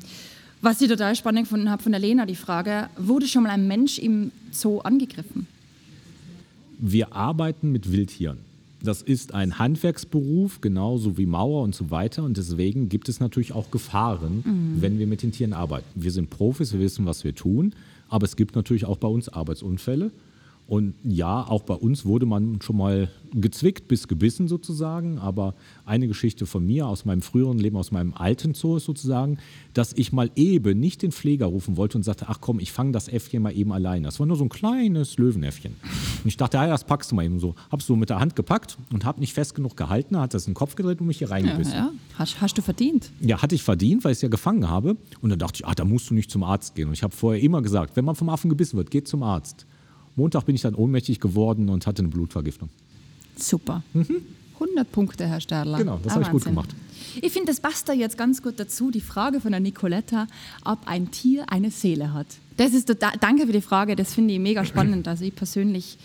[0.61, 3.69] Was ich total spannend gefunden habe von der Lena, die Frage, wurde schon mal ein
[3.69, 5.47] Mensch im Zoo angegriffen?
[6.79, 8.39] Wir arbeiten mit Wildtieren.
[8.83, 12.23] Das ist ein Handwerksberuf, genauso wie Mauer und so weiter.
[12.23, 15.89] Und deswegen gibt es natürlich auch Gefahren, wenn wir mit den Tieren arbeiten.
[15.97, 17.75] Wir sind Profis, wir wissen, was wir tun.
[18.09, 20.11] Aber es gibt natürlich auch bei uns Arbeitsunfälle.
[20.69, 25.19] Und ja, auch bei uns wurde man schon mal gezwickt bis gebissen sozusagen.
[25.19, 25.55] Aber
[25.87, 29.39] eine Geschichte von mir aus meinem früheren Leben, aus meinem alten Zoo ist sozusagen,
[29.73, 32.93] dass ich mal eben nicht den Pfleger rufen wollte und sagte, ach komm, ich fange
[32.93, 34.03] das Äffchen mal eben allein.
[34.03, 35.73] Das war nur so ein kleines Löwenäffchen.
[36.23, 37.55] Und ich dachte, ja, das packst du mal eben so.
[37.73, 40.51] Hab's so mit der Hand gepackt und hab nicht fest genug gehalten, hat das in
[40.51, 41.73] den Kopf gedreht und mich hier Ja, reingebissen.
[41.73, 41.93] ja.
[42.19, 43.11] Hast, hast du verdient.
[43.21, 44.99] Ja, hatte ich verdient, weil ich es ja gefangen habe.
[45.23, 46.89] Und dann dachte ich, ah, da musst du nicht zum Arzt gehen.
[46.89, 49.65] Und ich habe vorher immer gesagt, wenn man vom Affen gebissen wird, geht zum Arzt.
[50.19, 52.69] Montag bin ich dann ohnmächtig geworden und hatte eine Blutvergiftung.
[53.37, 53.83] Super.
[54.55, 55.79] 100 Punkte, Herr Stadler.
[55.79, 55.83] Mhm.
[55.83, 56.75] Genau, das Ah, habe ich gut gemacht.
[57.23, 60.27] Ich finde, das passt da jetzt ganz gut dazu, die Frage von der Nicoletta,
[60.65, 62.27] ob ein Tier eine Seele hat.
[62.57, 65.07] Das ist total, danke für die Frage, das finde ich mega spannend.
[65.07, 65.97] Also ich persönlich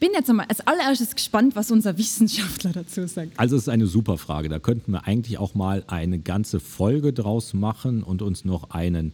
[0.00, 3.38] bin jetzt einmal als allererstes gespannt, was unser Wissenschaftler dazu sagt.
[3.38, 4.48] Also es ist eine super Frage.
[4.48, 9.12] Da könnten wir eigentlich auch mal eine ganze Folge draus machen und uns noch einen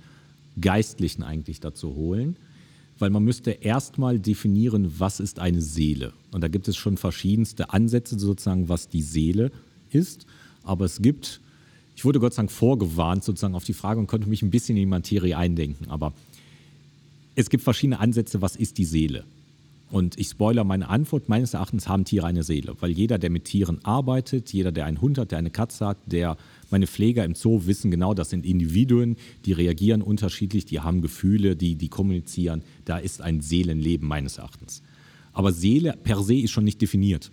[0.61, 2.37] Geistlichen eigentlich dazu holen.
[3.01, 6.13] Weil man müsste erstmal definieren, was ist eine Seele.
[6.33, 9.51] Und da gibt es schon verschiedenste Ansätze sozusagen, was die Seele
[9.91, 10.27] ist.
[10.63, 11.41] Aber es gibt,
[11.97, 14.77] ich wurde Gott sei Dank vorgewarnt sozusagen auf die Frage und konnte mich ein bisschen
[14.77, 15.91] in die Materie eindenken.
[15.91, 16.13] Aber
[17.35, 19.25] es gibt verschiedene Ansätze, was ist die Seele?
[19.91, 21.29] Und ich spoiler meine Antwort.
[21.29, 25.01] Meines Erachtens haben Tiere eine Seele, weil jeder, der mit Tieren arbeitet, jeder, der einen
[25.01, 26.37] Hund hat, der eine Katze hat, der
[26.71, 31.57] meine Pfleger im Zoo wissen genau, das sind Individuen, die reagieren unterschiedlich, die haben Gefühle,
[31.57, 32.63] die, die kommunizieren.
[32.85, 34.83] Da ist ein Seelenleben meines Erachtens.
[35.33, 37.31] Aber Seele per se ist schon nicht definiert.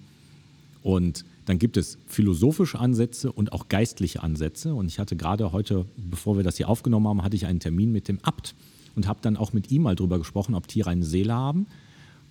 [0.83, 4.73] Und dann gibt es philosophische Ansätze und auch geistliche Ansätze.
[4.73, 7.91] Und ich hatte gerade heute, bevor wir das hier aufgenommen haben, hatte ich einen Termin
[7.91, 8.55] mit dem Abt
[8.95, 11.67] und habe dann auch mit ihm mal drüber gesprochen, ob Tiere eine Seele haben.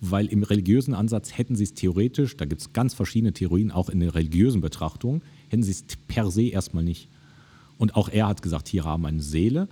[0.01, 3.89] Weil im religiösen Ansatz hätten sie es theoretisch, da gibt es ganz verschiedene Theorien, auch
[3.89, 7.09] in der religiösen Betrachtung, hätten sie es per se erstmal nicht.
[7.77, 9.67] Und auch er hat gesagt, Tiere haben eine Seele.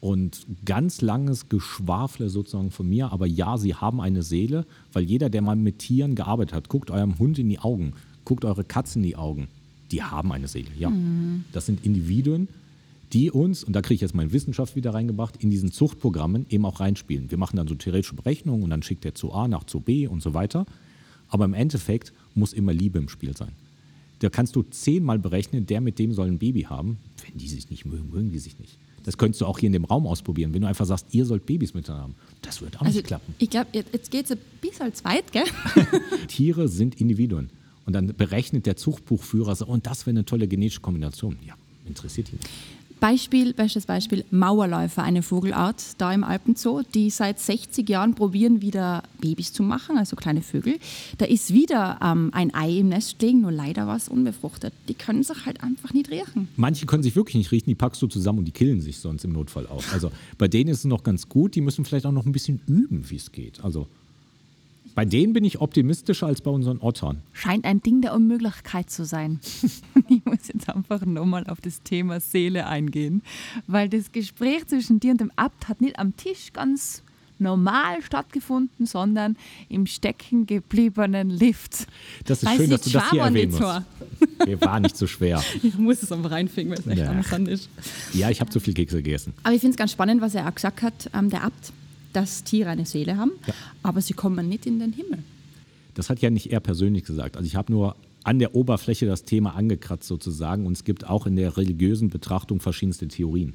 [0.00, 5.30] Und ganz langes Geschwafle sozusagen von mir, aber ja, sie haben eine Seele, weil jeder,
[5.30, 7.92] der mal mit Tieren gearbeitet hat, guckt eurem Hund in die Augen,
[8.24, 9.46] guckt eure Katze in die Augen,
[9.92, 10.90] die haben eine Seele, ja.
[11.52, 12.48] Das sind Individuen,
[13.12, 16.64] die uns, und da kriege ich jetzt meine Wissenschaft wieder reingebracht, in diesen Zuchtprogrammen eben
[16.64, 17.30] auch reinspielen.
[17.30, 20.08] Wir machen dann so theoretische Berechnungen und dann schickt der zu A nach zu B
[20.08, 20.66] und so weiter.
[21.28, 23.52] Aber im Endeffekt muss immer Liebe im Spiel sein.
[24.22, 26.98] Da kannst du zehnmal berechnen, der mit dem soll ein Baby haben.
[27.26, 28.78] Wenn die sich nicht mögen, mögen die sich nicht.
[29.04, 30.54] Das könntest du auch hier in dem Raum ausprobieren.
[30.54, 33.34] Wenn du einfach sagst, ihr sollt Babys miteinander haben, das wird auch Also nicht klappen.
[33.38, 35.42] ich glaube, jetzt geht es ein bisschen zu weit, gell?
[36.28, 37.50] Tiere sind Individuen.
[37.84, 41.36] Und dann berechnet der Zuchtbuchführer so, und das wäre eine tolle genetische Kombination.
[41.44, 41.54] Ja,
[41.84, 42.38] interessiert ihn.
[43.02, 49.02] Beispiel, bestes Beispiel, Mauerläufer, eine Vogelart da im Alpenzoo, die seit 60 Jahren probieren, wieder
[49.20, 50.78] Babys zu machen, also kleine Vögel.
[51.18, 54.72] Da ist wieder ähm, ein Ei im Nest liegen, nur leider war es unbefruchtet.
[54.86, 56.46] Die können sich halt einfach nicht riechen.
[56.54, 59.24] Manche können sich wirklich nicht riechen, die packst du zusammen und die killen sich sonst
[59.24, 59.82] im Notfall auch.
[59.92, 62.60] Also bei denen ist es noch ganz gut, die müssen vielleicht auch noch ein bisschen
[62.68, 63.64] üben, wie es geht.
[63.64, 63.88] Also
[64.94, 67.22] bei denen bin ich optimistischer als bei unseren Ottern.
[67.32, 69.40] Scheint ein Ding der Unmöglichkeit zu sein.
[70.08, 73.22] ich muss jetzt einfach nochmal auf das Thema Seele eingehen,
[73.66, 77.02] weil das Gespräch zwischen dir und dem Abt hat nicht am Tisch ganz
[77.38, 79.36] normal stattgefunden, sondern
[79.68, 81.86] im stecken gebliebenen Lift.
[82.24, 83.82] Das ist Weil schön, dass du das hier erwähnen musst.
[84.46, 85.42] Mir war nicht so schwer.
[85.62, 87.10] Ich muss es einfach reinfinden, weil es echt Ja.
[87.10, 87.68] amüsant ist.
[88.12, 89.32] Ja, ich habe zu viel Kekse gegessen.
[89.42, 91.72] Aber ich finde es ganz spannend, was er auch gesagt hat, ähm, der Abt,
[92.12, 93.32] dass Tiere eine Seele haben,
[93.82, 95.18] aber sie kommen nicht in den Himmel.
[95.94, 97.36] Das hat ja nicht er persönlich gesagt.
[97.36, 101.26] Also ich habe nur an der Oberfläche das Thema angekratzt sozusagen und es gibt auch
[101.26, 103.54] in der religiösen Betrachtung verschiedenste Theorien.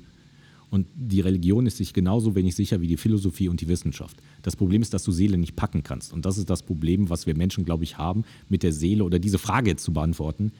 [0.69, 4.17] Und die Religion ist sich genauso wenig sicher wie die Philosophie und die Wissenschaft.
[4.41, 6.11] Das Problem ist, dass du Seele nicht packen kannst.
[6.11, 9.17] Und das ist das Problem, was wir Menschen, glaube ich, haben, mit der Seele oder
[9.17, 10.51] diese Frage jetzt zu beantworten,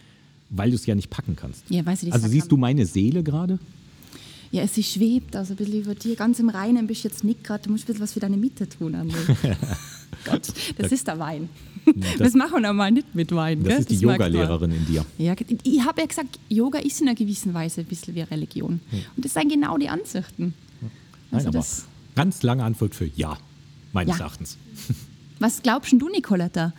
[0.49, 1.69] weil du es ja nicht packen kannst.
[1.69, 3.59] Ja, sie das also siehst du meine Seele gerade?
[4.51, 6.15] Ja, es ist schwebt, also ein bisschen über dir.
[6.15, 8.37] Ganz im Reinen bist du jetzt nicht gerade, du musst ein bisschen was für deine
[8.37, 8.95] Mitte tun.
[8.95, 9.35] André.
[10.25, 11.49] Gott, das ist der Wein.
[11.85, 13.59] Das, Das- machen wir normal nicht mit Wein.
[13.63, 13.79] Das gell?
[13.79, 13.95] ist die.
[13.97, 15.05] Yoga-Lehrerin in dir.
[15.17, 18.79] Ja, ich habe ja gesagt, Yoga ist in einer gewissen Weise ein bisschen wie Religion.
[19.15, 20.53] Und das sind genau die Ansichten.
[20.81, 20.91] Nein,
[21.31, 23.37] Also aber das, ganz lange Antwort für Ja,
[23.93, 24.23] meines Ja.
[24.25, 24.57] Erachtens.
[25.39, 26.73] was glaubst denn du, Nicoletta?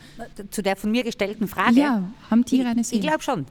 [0.51, 1.79] Zu der von mir gestellten Frage.
[1.79, 3.01] Ja, haben Tiere eine Ich, Seele?
[3.01, 3.45] ich glaube schon.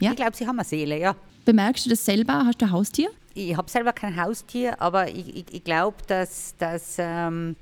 [0.00, 0.10] Ja?
[0.10, 1.14] Ich glaube, sie haben eine Seele, ja.
[1.44, 2.44] Bemerkst du das selber?
[2.46, 3.08] Hast du ein Haustier?
[3.36, 7.54] Ich habe selber kein Haustier, aber ich, ich, ich glaube, dass, dass ähm,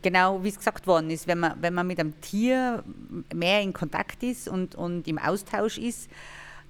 [0.00, 2.82] genau wie es gesagt worden ist, wenn man, wenn man mit einem Tier
[3.34, 6.08] mehr in Kontakt ist und, und im Austausch ist,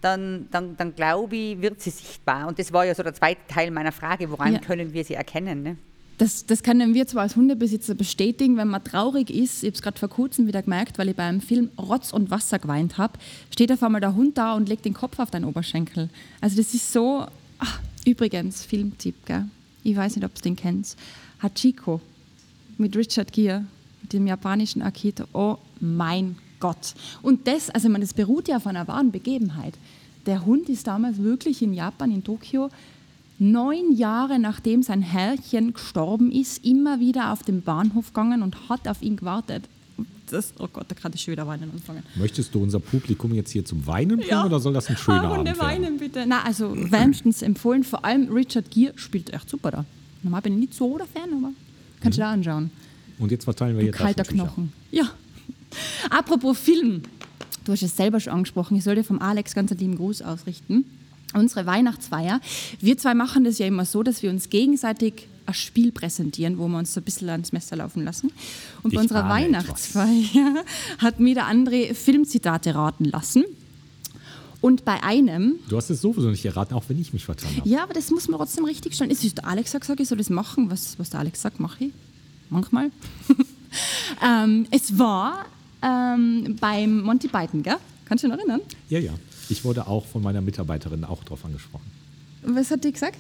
[0.01, 2.49] dann, dann, dann glaube ich, wird sie sichtbar.
[2.49, 4.59] Und das war ja so der zweite Teil meiner Frage, woran Ja.
[4.59, 5.63] können wir sie erkennen?
[5.63, 5.77] Ne?
[6.19, 9.63] Das, das können wir zwar als Hundebesitzer bestätigen, wenn man traurig ist.
[9.63, 12.31] Ich habe es gerade vor kurzem wieder gemerkt, weil ich bei einem Film Rotz und
[12.33, 13.19] Wasser geweint habe.
[13.53, 16.11] Steht auf einmal der Hund da und legt den Kopf auf deinen Oberschenkel.
[16.41, 17.27] Also das ist so.
[17.59, 19.49] Ach, übrigens, Filmtipp, gell?
[19.83, 20.99] Ich weiß nicht, ob du den kennst.
[21.43, 22.01] Hachiko
[22.79, 23.65] mit Richard Gere,
[24.03, 25.25] mit dem japanischen Akito.
[25.33, 26.95] Oh mein Gott.
[27.23, 29.75] Und das, also meine, das beruht ja auf einer wahren Begebenheit.
[30.27, 32.71] Der Hund ist damals wirklich in Japan, in Tokio,
[33.39, 38.89] neun Jahre nachdem sein Herrchen gestorben ist, immer wieder auf den Bahnhof gegangen und hat
[38.89, 39.69] auf ihn gewartet.
[40.31, 42.03] Das, oh Gott, da kann ich schon wieder weinen anfangen.
[42.17, 45.35] Möchtest du unser Publikum jetzt hier zum Weinen bringen oder soll das ein schöner ah,
[45.35, 45.61] Abend werden?
[45.61, 46.25] weinen bitte.
[46.27, 47.85] Na, also wärmstens empfohlen.
[47.85, 49.85] Vor allem Richard Gere spielt echt super da.
[50.23, 51.53] Normal bin ich nicht so der Fan, aber
[52.01, 52.25] kannst du Mhm.
[52.25, 52.71] da anschauen.
[53.19, 54.47] Und jetzt verteilen wir hier Kalter Taschentücher.
[54.47, 54.73] Knochen.
[54.91, 55.11] Ja.
[56.11, 57.03] Apropos Film.
[57.65, 58.77] Du hast es selber schon angesprochen.
[58.77, 60.85] Ich soll dir vom Alex ganz einen lieben Gruß ausrichten.
[61.35, 62.41] Unsere Weihnachtsfeier.
[62.81, 66.69] Wir zwei machen das ja immer so, dass wir uns gegenseitig ein Spiel präsentieren, wo
[66.69, 68.31] wir uns so ein bisschen ans Messer laufen lassen.
[68.83, 70.65] Und bei Ich unserer ahne Weihnachtsfeier
[70.99, 73.45] hat mir der André Filmzitate raten lassen.
[74.61, 77.69] Und bei einem Du hast es sowieso nicht erraten, auch wenn ich mich vertan habe.
[77.69, 79.11] ja, aber das muss man trotzdem richtig stellen.
[79.11, 80.71] Es ist der Alex gesagt, ich soll das machen.
[80.71, 81.93] Was, was der Alex sagt, mache ich.
[82.49, 82.91] Manchmal.
[84.25, 85.45] ähm, es war
[85.83, 87.77] ähm, beim Monty Python, gell?
[88.07, 88.61] Kannst du dich noch erinnern?
[88.89, 89.13] Ja, ja.
[89.51, 91.85] Ich wurde auch von meiner Mitarbeiterin auch darauf angesprochen.
[92.43, 93.19] Was hat die gesagt?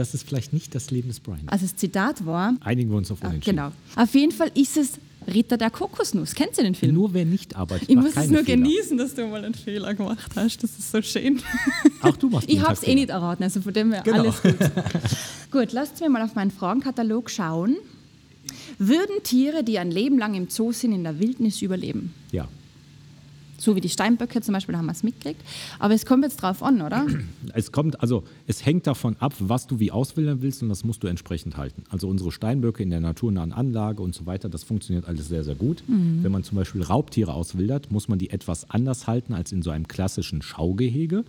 [0.00, 1.42] Das ist vielleicht nicht das Leben des Brian.
[1.44, 3.56] Also das Zitat war, Einigen wir uns auf ah, Unentschieden.
[3.58, 3.72] genau.
[3.96, 4.92] Auf jeden Fall ist es
[5.26, 6.34] Ritter der Kokosnuss.
[6.34, 6.94] Kennst du den Film?
[6.94, 8.56] Nur wer nicht arbeitet, ich muss es nur Fehler.
[8.64, 10.62] genießen, dass du mal einen Fehler gemacht hast.
[10.62, 11.42] Das ist so schön.
[12.00, 14.20] Auch du machst Ich habe es eh nicht erraten, also von dem her Genau.
[14.20, 14.56] alles gut.
[15.50, 17.76] gut, lasst mir mal auf meinen Fragenkatalog schauen.
[18.78, 22.14] Würden Tiere, die ein Leben lang im Zoo sind, in der Wildnis überleben?
[22.32, 22.48] Ja.
[23.60, 25.42] So wie die Steinböcke zum Beispiel, da haben wir es mitgekriegt.
[25.78, 27.06] Aber es kommt jetzt drauf an, oder?
[27.52, 31.02] Es kommt, also es hängt davon ab, was du wie auswildern willst und das musst
[31.02, 31.82] du entsprechend halten.
[31.90, 35.56] Also unsere Steinböcke in der naturnahen Anlage und so weiter, das funktioniert alles sehr, sehr
[35.56, 35.82] gut.
[35.88, 39.70] Wenn man zum Beispiel Raubtiere auswildert, muss man die etwas anders halten als in so
[39.70, 41.24] einem klassischen Schaugehege,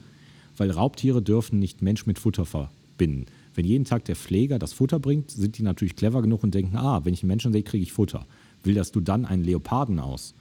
[0.57, 3.25] weil Raubtiere dürfen nicht Mensch mit Futter verbinden.
[3.55, 6.77] Wenn jeden Tag der Pfleger das Futter bringt, sind die natürlich clever genug und denken,
[6.77, 8.25] ah, wenn ich einen Menschen sehe, kriege ich Futter.
[8.63, 10.35] Wilderst du dann einen Leoparden aus?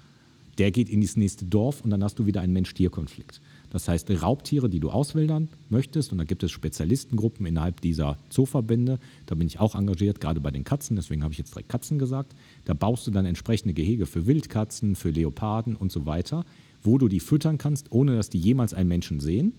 [0.58, 3.40] Der geht in das nächste Dorf und dann hast du wieder einen Mensch-Tier-Konflikt.
[3.70, 8.98] Das heißt, Raubtiere, die du auswildern möchtest, und da gibt es Spezialistengruppen innerhalb dieser Zooverbände,
[9.26, 11.98] da bin ich auch engagiert, gerade bei den Katzen, deswegen habe ich jetzt direkt Katzen
[11.98, 12.34] gesagt.
[12.64, 16.44] Da baust du dann entsprechende Gehege für Wildkatzen, für Leoparden und so weiter,
[16.82, 19.52] wo du die füttern kannst, ohne dass die jemals einen Menschen sehen.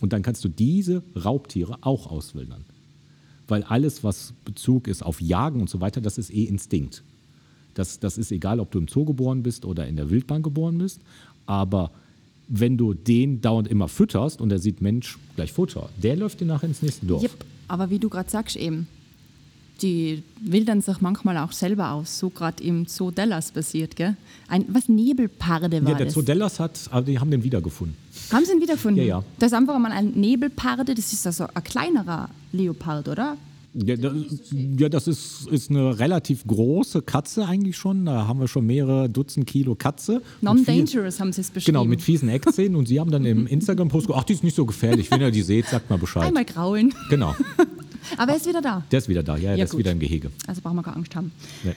[0.00, 2.64] Und dann kannst du diese Raubtiere auch auswildern.
[3.46, 7.04] Weil alles, was Bezug ist auf Jagen und so weiter, das ist eh Instinkt.
[7.74, 10.78] Das, das ist egal, ob du im Zoo geboren bist oder in der Wildbahn geboren
[10.78, 11.00] bist.
[11.46, 11.90] Aber
[12.48, 16.46] wenn du den dauernd immer fütterst und er sieht Mensch gleich Futter, der läuft dir
[16.46, 17.22] nachher ins nächste Dorf.
[17.22, 17.44] Yep.
[17.68, 18.86] Aber wie du gerade sagst eben,
[19.80, 24.16] die wildern sich manchmal auch selber aus, so gerade im Zoo Dallas passiert, gell?
[24.48, 26.14] Ein, was Nebelparde war Ja, der das?
[26.14, 27.96] Zoo Dallas hat, aber die haben den wiedergefunden.
[28.30, 28.98] Haben sie ihn wiedergefunden?
[29.02, 29.24] Ja, ja.
[29.38, 33.36] Das ist einfach mal ein Nebelparde, das ist also ein kleinerer Leopard, oder?
[33.74, 34.12] Ja, das,
[34.52, 38.04] ja, das ist, ist eine relativ große Katze eigentlich schon.
[38.04, 40.20] Da haben wir schon mehrere Dutzend Kilo Katze.
[40.42, 41.78] Non-dangerous haben sie es beschrieben.
[41.78, 42.76] Genau, mit fiesen Eckzähnen.
[42.76, 45.10] Und sie haben dann im Instagram-Post gesagt, ach, die ist nicht so gefährlich.
[45.10, 46.24] Wenn ihr die seht, sagt mal Bescheid.
[46.24, 46.92] Einmal graulen.
[47.08, 47.34] Genau,
[48.18, 48.84] Aber er ist wieder da.
[48.90, 49.36] der ist wieder da.
[49.36, 49.78] Ja, Ja, der ist gut.
[49.78, 50.30] wieder im Gehege.
[50.46, 51.32] Also brauchen wir keine Angst haben.
[51.64, 51.74] Nee.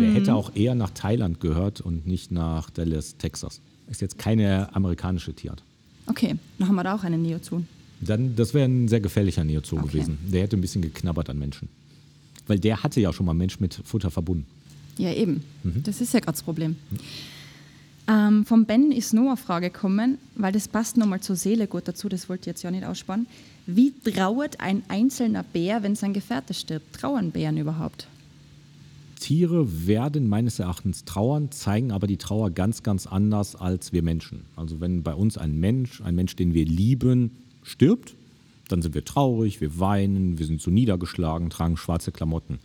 [0.00, 3.60] Der hätte auch eher nach Thailand gehört und nicht nach Dallas, Texas.
[3.88, 5.62] Ist jetzt keine amerikanische Tierart.
[6.06, 7.62] Okay, dann haben wir da auch einen Neozoo.
[8.02, 9.88] Dann, das wäre ein sehr gefährlicher Neozoo Okay.
[9.88, 10.18] gewesen.
[10.32, 11.68] Der hätte ein bisschen geknabbert an Menschen.
[12.46, 14.46] Weil der hatte ja schon mal Mensch mit Futter verbunden.
[14.98, 15.42] Ja, eben.
[15.62, 15.82] Mhm.
[15.84, 16.76] Das ist ja gerade das Problem.
[18.08, 21.86] Ähm, vom Ben ist noch eine Frage gekommen, weil das passt nochmal zur Seele gut
[21.86, 23.26] dazu, das wollte ich jetzt ja nicht ausspannen.
[23.66, 26.92] Wie trauert ein einzelner Bär, wenn sein Gefährte stirbt?
[26.94, 28.08] Trauern Bären überhaupt?
[29.20, 34.40] Tiere werden meines Erachtens trauern, zeigen aber die Trauer ganz, ganz anders als wir Menschen.
[34.56, 37.30] Also wenn bei uns ein Mensch, ein Mensch, den wir lieben,
[37.62, 38.14] stirbt,
[38.68, 42.58] dann sind wir traurig, wir weinen, wir sind so niedergeschlagen, tragen schwarze Klamotten.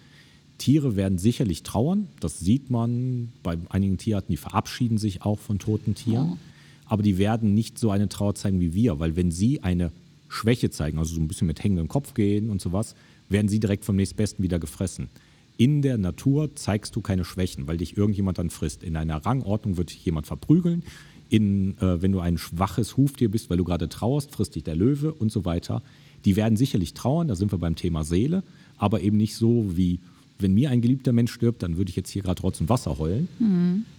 [0.57, 5.59] Tiere werden sicherlich trauern, das sieht man bei einigen Tierarten, die verabschieden sich auch von
[5.59, 6.39] toten Tieren,
[6.85, 9.91] aber die werden nicht so eine Trauer zeigen wie wir, weil wenn sie eine
[10.29, 12.95] Schwäche zeigen, also so ein bisschen mit hängendem Kopf gehen und sowas,
[13.29, 15.09] werden sie direkt vom nächstbesten wieder gefressen.
[15.57, 18.83] In der Natur zeigst du keine Schwächen, weil dich irgendjemand dann frisst.
[18.83, 20.83] In einer Rangordnung wird dich jemand verprügeln.
[21.29, 24.75] In, äh, wenn du ein schwaches Huftier bist, weil du gerade trauerst, frisst dich der
[24.75, 25.81] Löwe und so weiter.
[26.25, 28.43] Die werden sicherlich trauern, da sind wir beim Thema Seele,
[28.77, 29.99] aber eben nicht so wie,
[30.39, 32.97] wenn mir ein geliebter Mensch stirbt, dann würde ich jetzt hier gerade Rotz und Wasser
[32.97, 33.27] heulen.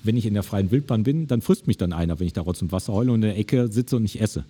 [0.03, 2.41] Wenn ich in der freien Wildbahn bin, dann frisst mich dann einer, wenn ich da
[2.43, 4.45] Rotz und Wasser heule und in der Ecke sitze und nicht esse.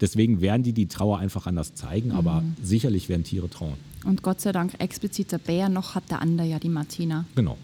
[0.00, 3.78] Deswegen werden die die Trauer einfach anders zeigen, aber sicherlich werden Tiere trauern.
[4.04, 7.24] Und Gott sei Dank explizit der Bär, noch hat der andere ja die Martina.
[7.34, 7.56] Genau.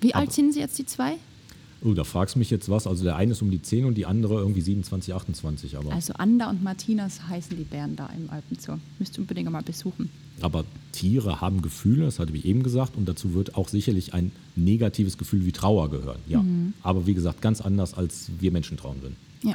[0.00, 1.14] Wie Aber- alt sind sie jetzt, die zwei?
[1.84, 2.86] Oh, da fragst du mich jetzt was.
[2.86, 5.76] Also der eine ist um die 10 und die andere irgendwie 27, 28.
[5.76, 8.78] Aber, Also Anda und Martinas heißen die Bären da im Alpenzoo.
[8.98, 10.10] Müsst ihr unbedingt mal besuchen.
[10.40, 12.96] aber Tiere haben Gefühle, das hatte ich eben gesagt.
[12.96, 16.18] Und dazu wird auch sicherlich ein negatives Gefühl wie Trauer gehören.
[16.26, 16.44] Ja.
[16.82, 19.16] Aber wie gesagt, ganz anders, als wir Menschen trauern würden.
[19.44, 19.54] Ja,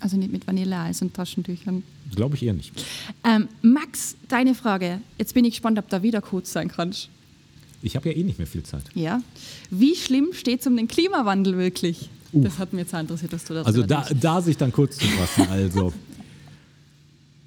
[0.00, 1.82] also nicht mit Vanilleeis und Taschentüchern.
[2.14, 2.72] Glaube ich eher nicht.
[3.24, 5.00] Ähm, Max, deine Frage.
[5.16, 7.08] Jetzt bin ich gespannt, ob da wieder kurz sein kannst.
[7.82, 8.84] Ich habe ja eh nicht mehr viel Zeit.
[8.94, 9.22] Ja.
[9.70, 12.08] Wie schlimm steht es um den Klimawandel wirklich?
[12.34, 15.04] Das hat mich jetzt interessiert, dass du das Also da, da sich dann kurz zu
[15.04, 15.46] fassen.
[15.50, 15.92] Also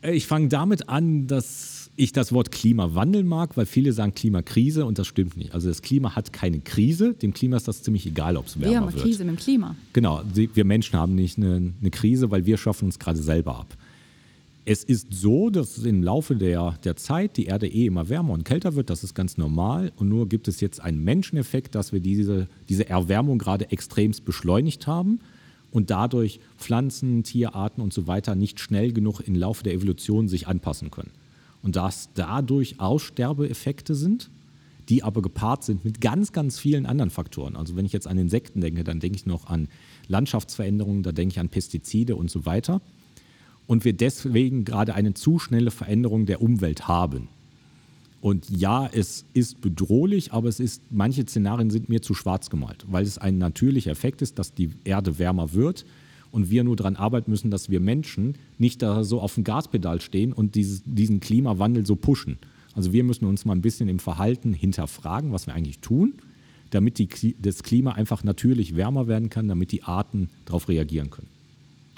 [0.06, 4.86] Äh, ich fange damit an, dass ich das Wort Klimawandel mag, weil viele sagen Klimakrise
[4.86, 5.54] und das stimmt nicht.
[5.54, 7.14] Also das Klima hat keine Krise.
[7.14, 9.06] Dem Klima ist das ziemlich egal, ob es Wir haben wärmer eine wird.
[9.06, 9.76] Krise mit dem Klima.
[9.94, 13.78] Genau, wir Menschen haben nicht eine, eine Krise, weil wir schaffen uns gerade selber ab.
[14.68, 18.46] Es ist so, dass im Laufe der, der Zeit die Erde eh immer wärmer und
[18.46, 18.90] kälter wird.
[18.90, 19.92] Das ist ganz normal.
[19.96, 24.88] Und nur gibt es jetzt einen Menscheneffekt, dass wir diese, diese Erwärmung gerade extremst beschleunigt
[24.88, 25.20] haben
[25.70, 30.48] und dadurch Pflanzen, Tierarten und so weiter nicht schnell genug im Laufe der Evolution sich
[30.48, 31.12] anpassen können.
[31.62, 34.32] Und dass dadurch Aussterbeeffekte sind,
[34.90, 37.56] die aber gepaart sind mit ganz, ganz vielen anderen Faktoren.
[37.56, 39.68] Also wenn ich jetzt an Insekten denke, dann denke ich noch an
[40.08, 42.82] Landschaftsveränderungen, da denke ich an Pestizide und so weiter.
[43.68, 47.30] Und wir deswegen gerade eine zu schnelle Veränderung der Umwelt haben.
[48.22, 52.84] Und ja, es ist bedrohlich, aber es ist, manche Szenarien sind mir zu schwarz gemalt,
[52.90, 55.86] weil es ein natürlicher Effekt ist, dass die Erde wärmer wird
[56.32, 60.02] und wir nur daran arbeiten müssen, dass wir Menschen nicht da so auf dem Gaspedal
[60.02, 62.40] stehen und dieses, diesen Klimawandel so pushen.
[62.74, 66.16] Also wir müssen uns mal ein bisschen im Verhalten hinterfragen, was wir eigentlich tun,
[66.72, 71.30] damit die, das Klima einfach natürlich wärmer werden kann, damit die Arten darauf reagieren können.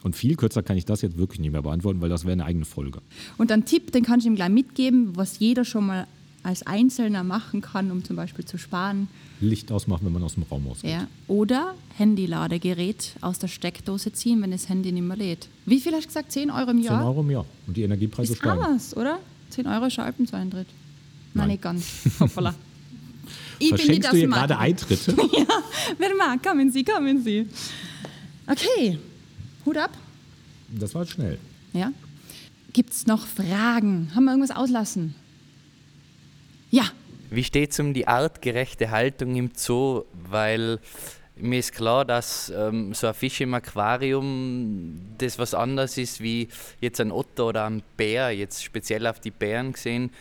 [0.08, 2.46] Und viel kürzer kann ich das jetzt wirklich nicht mehr beantworten, weil das wäre eine
[2.46, 3.02] eigene Folge.
[3.38, 6.08] Und ein Tipp, den kann ich ihm gleich mitgeben, was jeder schon mal
[6.44, 9.10] als Einzelner machen kann, um zum Beispiel zu sparen.
[9.42, 10.92] Licht ausmachen, wenn man aus dem Raum ausgeht.
[10.92, 11.08] Ja.
[11.28, 15.50] Oder Handyladegerät aus der Steckdose ziehen, wenn das Handy nicht mehr lädt.
[15.66, 16.32] Wie viel hast du gesagt?
[16.32, 17.06] 10 Euro im 10 Jahr?
[17.06, 17.46] Euro im Jahr.
[17.68, 18.62] Und die Energiepreise Ist steigen.
[18.62, 19.20] anders, oder?
[19.50, 20.68] 10 Euro ist Alpenzueintritt.
[21.34, 21.48] Nein, Nein.
[21.50, 21.86] nicht ganz.
[22.22, 22.56] Hoppala.
[23.60, 24.58] Ich bin Verschenkst aus du hier gerade.
[24.58, 25.18] Eintritte?
[25.98, 27.46] Wer mag, kommen Sie, kommen Sie.
[28.50, 28.98] Okay,
[29.68, 29.92] Hut ab.
[30.70, 31.38] Das war schnell.
[31.74, 31.92] Ja?
[32.72, 34.12] Gibt es noch Fragen?
[34.16, 35.14] Haben wir irgendwas auslassen?
[36.72, 36.84] Ja,
[37.30, 40.04] Wie steht es um die artgerechte Haltung im Zoo?
[40.30, 40.80] Weil
[41.36, 46.48] mir ist klar, dass ähm, so ein Fisch im Aquarium das was anderes ist wie
[46.80, 50.12] jetzt ein Otter oder ein Bär, jetzt speziell auf die Bären gesehen.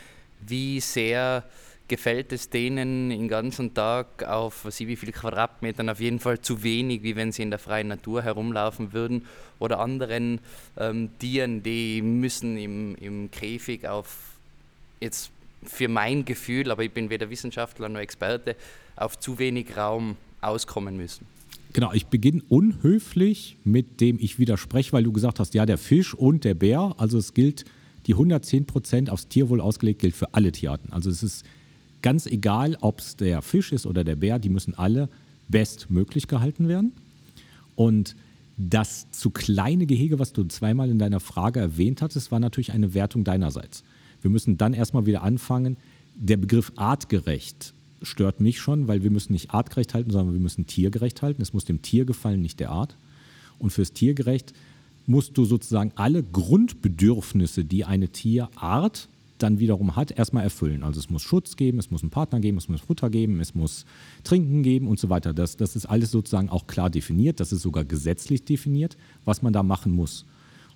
[0.46, 1.44] Wie sehr
[1.88, 6.40] gefällt es denen den ganzen Tag auf was ich, wie viele Quadratmetern auf jeden Fall
[6.40, 9.24] zu wenig, wie wenn sie in der freien Natur herumlaufen würden
[9.58, 10.40] oder anderen
[10.76, 14.16] ähm, Tieren, die müssen im, im Käfig auf
[15.00, 15.30] jetzt
[15.62, 18.56] für mein Gefühl, aber ich bin weder Wissenschaftler noch Experte,
[18.96, 21.26] auf zu wenig Raum auskommen müssen.
[21.72, 26.14] Genau, ich beginne unhöflich mit dem ich widerspreche, weil du gesagt hast, ja, der Fisch
[26.14, 27.64] und der Bär, also es gilt,
[28.06, 30.92] die 110 Prozent aufs Tierwohl ausgelegt, gilt für alle Tierarten.
[30.92, 31.44] Also es ist
[32.06, 35.08] ganz egal, ob es der Fisch ist oder der Bär, die müssen alle
[35.48, 36.92] bestmöglich gehalten werden.
[37.74, 38.14] Und
[38.56, 42.94] das zu kleine Gehege, was du zweimal in deiner Frage erwähnt hattest, war natürlich eine
[42.94, 43.82] Wertung deinerseits.
[44.22, 45.78] Wir müssen dann erstmal wieder anfangen.
[46.14, 50.64] Der Begriff artgerecht stört mich schon, weil wir müssen nicht artgerecht halten, sondern wir müssen
[50.64, 51.42] tiergerecht halten.
[51.42, 52.96] Es muss dem Tier gefallen, nicht der Art.
[53.58, 54.52] Und fürs tiergerecht
[55.06, 60.82] musst du sozusagen alle Grundbedürfnisse, die eine Tierart dann wiederum hat, erstmal erfüllen.
[60.82, 63.54] Also es muss Schutz geben, es muss einen Partner geben, es muss Futter geben, es
[63.54, 63.84] muss
[64.24, 65.34] Trinken geben und so weiter.
[65.34, 69.52] Das, das ist alles sozusagen auch klar definiert, das ist sogar gesetzlich definiert, was man
[69.52, 70.26] da machen muss.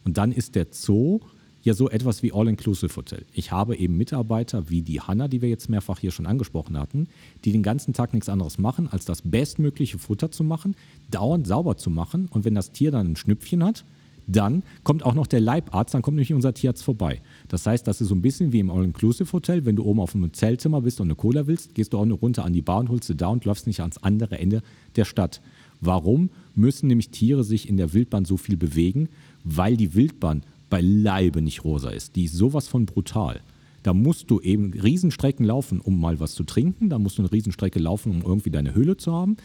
[0.04, 1.20] Und dann ist der Zoo
[1.62, 3.26] ja so etwas wie All-Inclusive-Hotel.
[3.32, 7.08] Ich habe eben Mitarbeiter wie die Hanna, die wir jetzt mehrfach hier schon angesprochen hatten,
[7.44, 10.74] die den ganzen Tag nichts anderes machen, als das bestmögliche Futter zu machen,
[11.10, 13.84] dauernd sauber zu machen und wenn das Tier dann ein Schnüpfchen hat,
[14.30, 17.20] dann kommt auch noch der Leibarzt, dann kommt nämlich unser Tierarzt vorbei.
[17.48, 19.64] Das heißt, das ist so ein bisschen wie im All-Inclusive-Hotel.
[19.64, 22.18] Wenn du oben auf einem Zeltzimmer bist und eine Cola willst, gehst du auch nur
[22.18, 24.62] runter an die Bar und holst sie da und läufst nicht ans andere Ende
[24.96, 25.40] der Stadt.
[25.80, 29.08] Warum müssen nämlich Tiere sich in der Wildbahn so viel bewegen?
[29.44, 32.16] Weil die Wildbahn beileibe nicht rosa ist.
[32.16, 33.40] Die ist sowas von brutal.
[33.82, 36.90] Da musst du eben Riesenstrecken laufen, um mal was zu trinken.
[36.90, 39.36] Da musst du eine Riesenstrecke laufen, um irgendwie deine Höhle zu haben.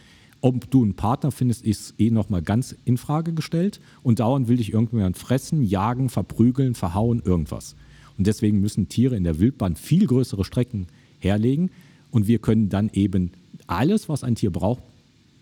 [0.46, 3.80] Ob du einen Partner findest, ist eh nochmal ganz in Frage gestellt.
[4.04, 7.76] Und dauernd will dich irgendjemand fressen, jagen, verprügeln, verhauen, irgendwas.
[8.16, 10.86] Und deswegen müssen Tiere in der Wildbahn viel größere Strecken
[11.18, 11.72] herlegen.
[12.12, 13.32] Und wir können dann eben
[13.66, 14.84] alles, was ein Tier braucht,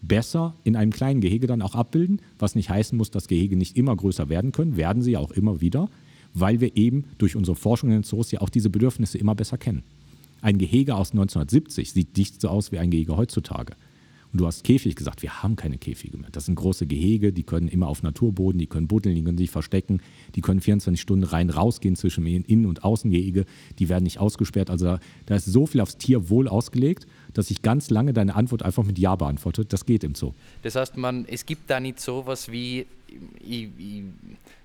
[0.01, 3.75] besser in einem kleinen Gehege dann auch abbilden, was nicht heißen muss, dass Gehege nicht
[3.75, 5.89] immer größer werden können, werden sie ja auch immer wieder,
[6.33, 9.57] weil wir eben durch unsere Forschung in den Zoos ja auch diese Bedürfnisse immer besser
[9.57, 9.83] kennen.
[10.41, 13.75] Ein Gehege aus 1970 sieht nicht so aus wie ein Gehege heutzutage.
[14.33, 16.29] Und du hast Käfig gesagt, wir haben keine Käfige mehr.
[16.31, 19.51] Das sind große Gehege, die können immer auf Naturboden, die können buddeln, die können sich
[19.51, 20.01] verstecken,
[20.33, 23.45] die können 24 Stunden rein, rausgehen zwischen Innen- und Außengehege,
[23.77, 24.71] die werden nicht ausgesperrt.
[24.71, 28.83] Also da, ist so viel aufs Tierwohl ausgelegt, dass ich ganz lange deine Antwort einfach
[28.83, 29.65] mit Ja beantworte.
[29.65, 30.33] Das geht im Zoo.
[30.63, 32.87] Das heißt, man, es gibt da nicht so was wie,
[33.39, 34.03] ich, ich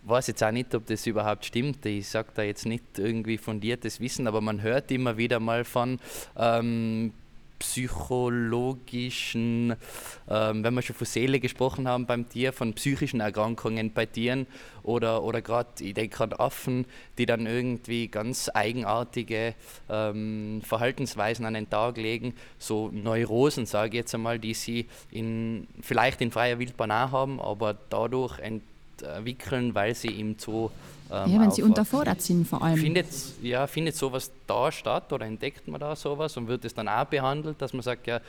[0.05, 4.01] weiß jetzt auch nicht, ob das überhaupt stimmt, ich sage da jetzt nicht irgendwie fundiertes
[4.01, 5.99] Wissen, aber man hört immer wieder mal von
[6.37, 7.13] ähm,
[7.59, 9.75] psychologischen,
[10.29, 14.47] ähm, wenn wir schon von Seele gesprochen haben beim Tier, von psychischen Erkrankungen bei Tieren
[14.83, 16.87] oder, oder gerade, ich denke gerade Affen,
[17.19, 19.55] die dann irgendwie ganz eigenartige
[19.89, 25.67] ähm, Verhaltensweisen an den Tag legen, so Neurosen, sage ich jetzt einmal, die sie in,
[25.81, 30.71] vielleicht in freier Wildbahn auch haben, aber dadurch entwickeln, weil sie im Zoo
[31.11, 32.77] ähm, ja, wenn sie unterfordert sind vor allem.
[32.77, 33.07] Findet,
[33.43, 37.07] ja, findet sowas da statt oder entdeckt man da sowas und wird es dann auch
[37.07, 38.21] behandelt, dass man sagt, ja,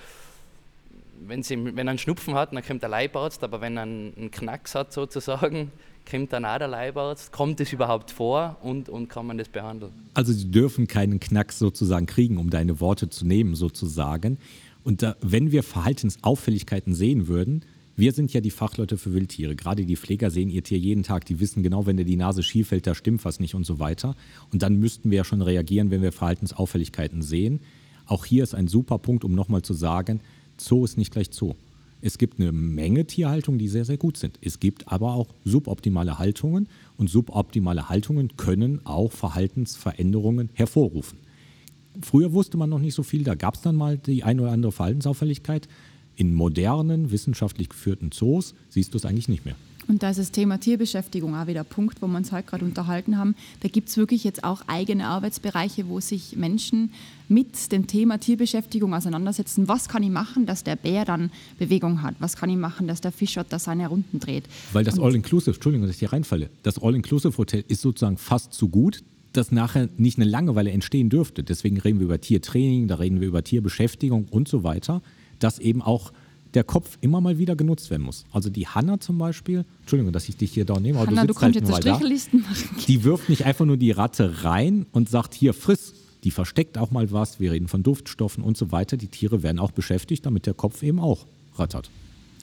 [1.27, 4.13] wenn, sie, wenn er einen Schnupfen hat, dann kommt der Leibarzt, aber wenn er einen,
[4.15, 5.71] einen Knacks hat sozusagen,
[6.09, 7.31] kommt dann auch der Leibarzt.
[7.31, 9.91] Kommt es überhaupt vor und, und kann man das behandeln?
[10.13, 14.37] Also sie dürfen keinen Knacks sozusagen kriegen, um deine Worte zu nehmen sozusagen.
[14.85, 17.63] Und da, wenn wir Verhaltensauffälligkeiten sehen würden,
[17.99, 19.55] wir sind ja die Fachleute für Wildtiere.
[19.55, 21.25] Gerade die Pfleger sehen ihr Tier jeden Tag.
[21.25, 23.79] Die wissen genau, wenn dir die Nase schief fällt, da stimmt was nicht und so
[23.79, 24.15] weiter.
[24.51, 27.59] Und dann müssten wir ja schon reagieren, wenn wir Verhaltensauffälligkeiten sehen.
[28.05, 30.21] Auch hier ist ein super Punkt, um nochmal zu sagen,
[30.57, 31.55] Zoo ist nicht gleich Zoo.
[32.01, 34.39] Es gibt eine Menge Tierhaltungen, die sehr, sehr gut sind.
[34.41, 41.19] Es gibt aber auch suboptimale Haltungen und suboptimale Haltungen können auch Verhaltensveränderungen hervorrufen.
[42.01, 44.51] Früher wusste man noch nicht so viel, da gab es dann mal die eine oder
[44.51, 45.67] andere Verhaltensauffälligkeit.
[46.19, 49.55] In modernen, wissenschaftlich geführten Zoos siehst du es eigentlich nicht mehr.
[49.87, 52.65] Und da ist das Thema Tierbeschäftigung auch wieder ein Punkt, wo wir uns heute gerade
[52.65, 53.35] unterhalten haben.
[53.61, 56.91] Da gibt es wirklich jetzt auch eigene Arbeitsbereiche, wo sich Menschen
[57.29, 59.69] mit dem Thema Tierbeschäftigung auseinandersetzen.
[59.69, 62.15] Was kann ich machen, dass der Bär dann Bewegung hat?
[62.19, 64.43] Was kann ich machen, dass der Fischotter seine Runden dreht?
[64.73, 69.05] Weil das All-Inclusive, Entschuldigung, dass ich hier reinfalle, das All-Inclusive-Hotel ist sozusagen fast zu gut,
[69.31, 71.43] dass nachher nicht eine Langeweile entstehen dürfte.
[71.43, 75.01] Deswegen reden wir über Tiertraining, da reden wir über Tierbeschäftigung und so weiter
[75.39, 76.11] dass eben auch
[76.53, 78.25] der Kopf immer mal wieder genutzt werden muss.
[78.31, 81.27] Also die Hanna zum Beispiel, Entschuldigung, dass ich dich hier da nehme, aber Hanna, du
[81.27, 81.95] du sitzt halt kannst nur jetzt mal eine da.
[81.95, 82.85] Strichlisten machen.
[82.87, 85.93] Die wirft nicht einfach nur die Ratte rein und sagt, hier, friss.
[86.25, 87.39] Die versteckt auch mal was.
[87.39, 88.97] Wir reden von Duftstoffen und so weiter.
[88.97, 91.25] Die Tiere werden auch beschäftigt, damit der Kopf eben auch
[91.55, 91.89] rattert.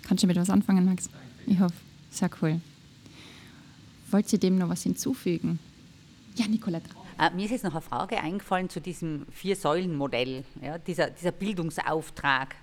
[0.02, 1.10] Kannst du mit was anfangen, Max?
[1.46, 1.74] Ich hoffe.
[2.10, 2.60] Sehr cool.
[4.10, 5.58] Wollt ihr dem noch was hinzufügen?
[6.36, 6.88] Ja, Nicolette.
[7.18, 12.56] Äh, mir ist jetzt noch eine Frage eingefallen zu diesem Vier-Säulen-Modell, ja, dieser, dieser Bildungsauftrag.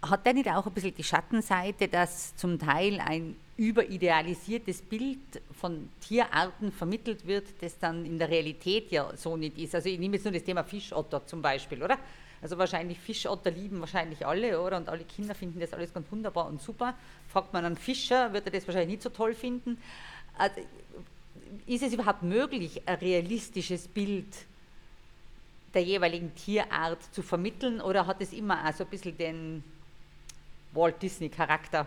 [0.00, 5.18] Hat der nicht auch ein bisschen die Schattenseite, dass zum Teil ein überidealisiertes Bild
[5.52, 9.74] von Tierarten vermittelt wird, das dann in der Realität ja so nicht ist?
[9.74, 11.98] Also ich nehme jetzt nur das Thema Fischotter zum Beispiel, oder?
[12.40, 14.76] Also wahrscheinlich Fischotter lieben wahrscheinlich alle, oder?
[14.76, 16.94] Und alle Kinder finden das alles ganz wunderbar und super.
[17.28, 19.78] Fragt man einen Fischer, wird er das wahrscheinlich nicht so toll finden.
[20.36, 20.60] Also,
[21.66, 24.26] ist es überhaupt möglich, ein realistisches Bild
[25.74, 29.64] der jeweiligen Tierart zu vermitteln oder hat es immer auch so ein bisschen den
[30.78, 31.86] Walt Disney-Charakter?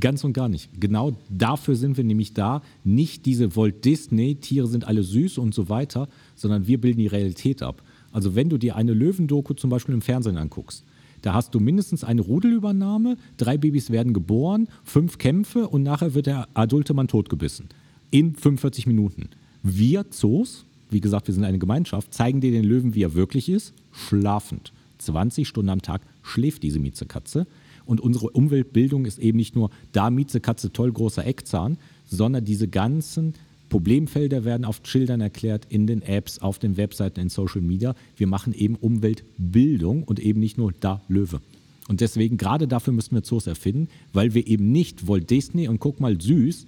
[0.00, 0.70] Ganz und gar nicht.
[0.80, 2.62] Genau dafür sind wir nämlich da.
[2.84, 7.08] Nicht diese Walt Disney, Tiere sind alle süß und so weiter, sondern wir bilden die
[7.08, 7.82] Realität ab.
[8.12, 10.84] Also wenn du dir eine Löwendoku zum Beispiel im Fernsehen anguckst,
[11.22, 16.26] da hast du mindestens eine Rudelübernahme, drei Babys werden geboren, fünf Kämpfe und nachher wird
[16.26, 17.68] der adulte Mann totgebissen.
[18.10, 19.28] In 45 Minuten.
[19.62, 23.48] Wir Zoos, wie gesagt, wir sind eine Gemeinschaft, zeigen dir den Löwen, wie er wirklich
[23.48, 24.72] ist, schlafend.
[24.98, 27.46] 20 Stunden am Tag schläft diese Miezekatze.
[27.84, 33.34] Und unsere Umweltbildung ist eben nicht nur da Miezekatze toll großer Eckzahn, sondern diese ganzen
[33.68, 37.94] Problemfelder werden auf Schildern erklärt, in den Apps, auf den Webseiten, in Social Media.
[38.16, 41.40] Wir machen eben Umweltbildung und eben nicht nur da Löwe.
[41.88, 45.80] Und deswegen, gerade dafür müssen wir Zoos erfinden, weil wir eben nicht Walt Disney und
[45.80, 46.66] guck mal süß.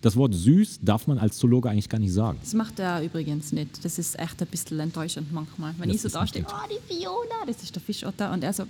[0.00, 2.38] Das Wort süß darf man als Zoologe eigentlich gar nicht sagen.
[2.40, 3.84] Das macht er übrigens nicht.
[3.84, 5.74] Das ist echt ein bisschen enttäuschend manchmal.
[5.78, 8.32] Wenn Das ich so da stehe, oh, die Viola, das ist der Fischotter.
[8.32, 8.64] Und er so,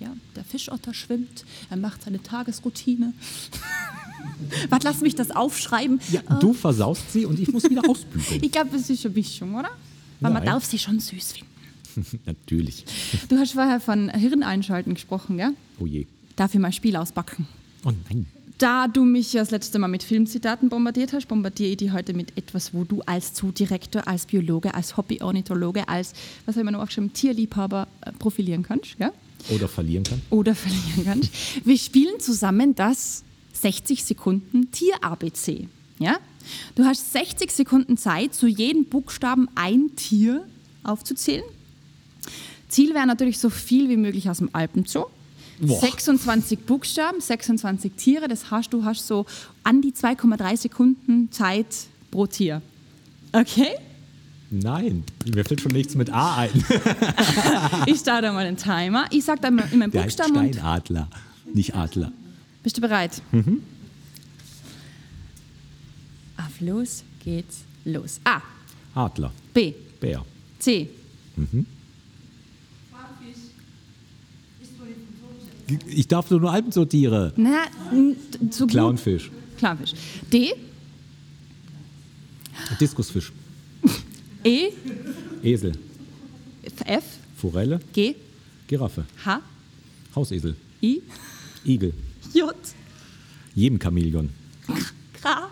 [0.00, 3.12] ja, der Fischotter schwimmt, er macht seine Tagesroutine.
[4.68, 6.00] Warte, lass mich das aufschreiben.
[6.10, 8.42] Ja, du versaust sie und ich muss wieder ausbügeln.
[8.42, 9.70] Ich glaube, das ist eine Mischung, oder?
[10.20, 10.52] Weil man Nein.
[10.52, 12.20] darf sie schon süß finden.
[12.26, 12.84] Natürlich.
[13.28, 15.52] Du hast vorher von Hirn einschalten gesprochen, gell?
[15.80, 16.06] Oh je.
[16.36, 17.46] Darf ich mal ein Spiel auspacken?
[17.84, 18.26] Oh nein.
[18.58, 22.12] Da du mich ja das letzte Mal mit Filmzitaten bombardiert hast, bombardiere ich dich heute
[22.12, 26.12] mit etwas, wo du als Zoodirektor, als Biologe, als Hobbyornithologe, als,
[26.44, 29.12] was habe ich mir noch aufgeschrieben, Tierliebhaber äh, profilieren kannst, gell?
[29.50, 30.20] Oder verlieren kann.
[30.30, 31.30] Oder verlieren kannst.
[31.64, 33.24] Wir spielen zusammen das
[33.54, 35.68] 60 Sekunden Tier-ABC.
[35.98, 36.18] Ja?
[36.74, 40.46] Du hast 60 Sekunden Zeit, zu jedem Buchstaben ein Tier
[40.82, 41.44] aufzuzählen.
[42.68, 45.06] Ziel wäre natürlich so viel wie möglich aus dem Alpenzoo.
[45.60, 45.80] Boah.
[45.80, 49.26] 26 Buchstaben, 26 Tiere, das heißt, du hast so
[49.64, 51.66] an die 2,3 Sekunden Zeit
[52.10, 52.62] pro Tier.
[53.32, 53.70] Okay?
[54.50, 56.50] Nein, mir fällt schon nichts mit A ein.
[57.86, 59.04] Ich starte mal den Timer.
[59.10, 61.08] Ich sage dann immer einen Der heißt Buchstaben und Steinadler,
[61.52, 62.12] nicht Adler.
[62.62, 63.20] Bist du bereit?
[63.32, 63.62] Mhm.
[66.38, 68.20] Auf los geht's los.
[68.24, 68.40] A,
[68.94, 70.24] Adler, B, Bär,
[70.58, 70.88] C,
[75.88, 77.32] Ich darf nur Alpensortiere.
[77.36, 78.16] na, n-
[78.50, 78.70] so gut.
[78.70, 79.92] Clownfisch, Clownfisch.
[80.32, 80.54] D,
[82.80, 83.32] Diskusfisch,
[84.44, 84.70] E,
[85.42, 85.74] Esel,
[86.86, 88.14] F, Forelle, G,
[88.68, 89.40] Giraffe, H,
[90.14, 91.02] Hausesel, I,
[91.64, 91.92] Igel,
[92.34, 92.52] J,
[93.54, 94.30] jedem Chamäleon,
[95.22, 95.50] K.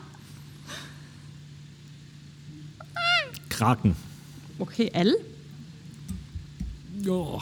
[3.49, 3.97] Kraken.
[4.59, 5.14] Okay, L,
[7.09, 7.41] Oh.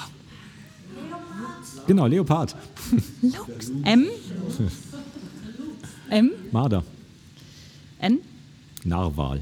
[1.87, 2.55] Genau, Leopard,
[3.23, 4.07] Lux, M,
[6.11, 6.83] M, Marder,
[8.01, 8.21] N,
[8.85, 9.41] Narwal,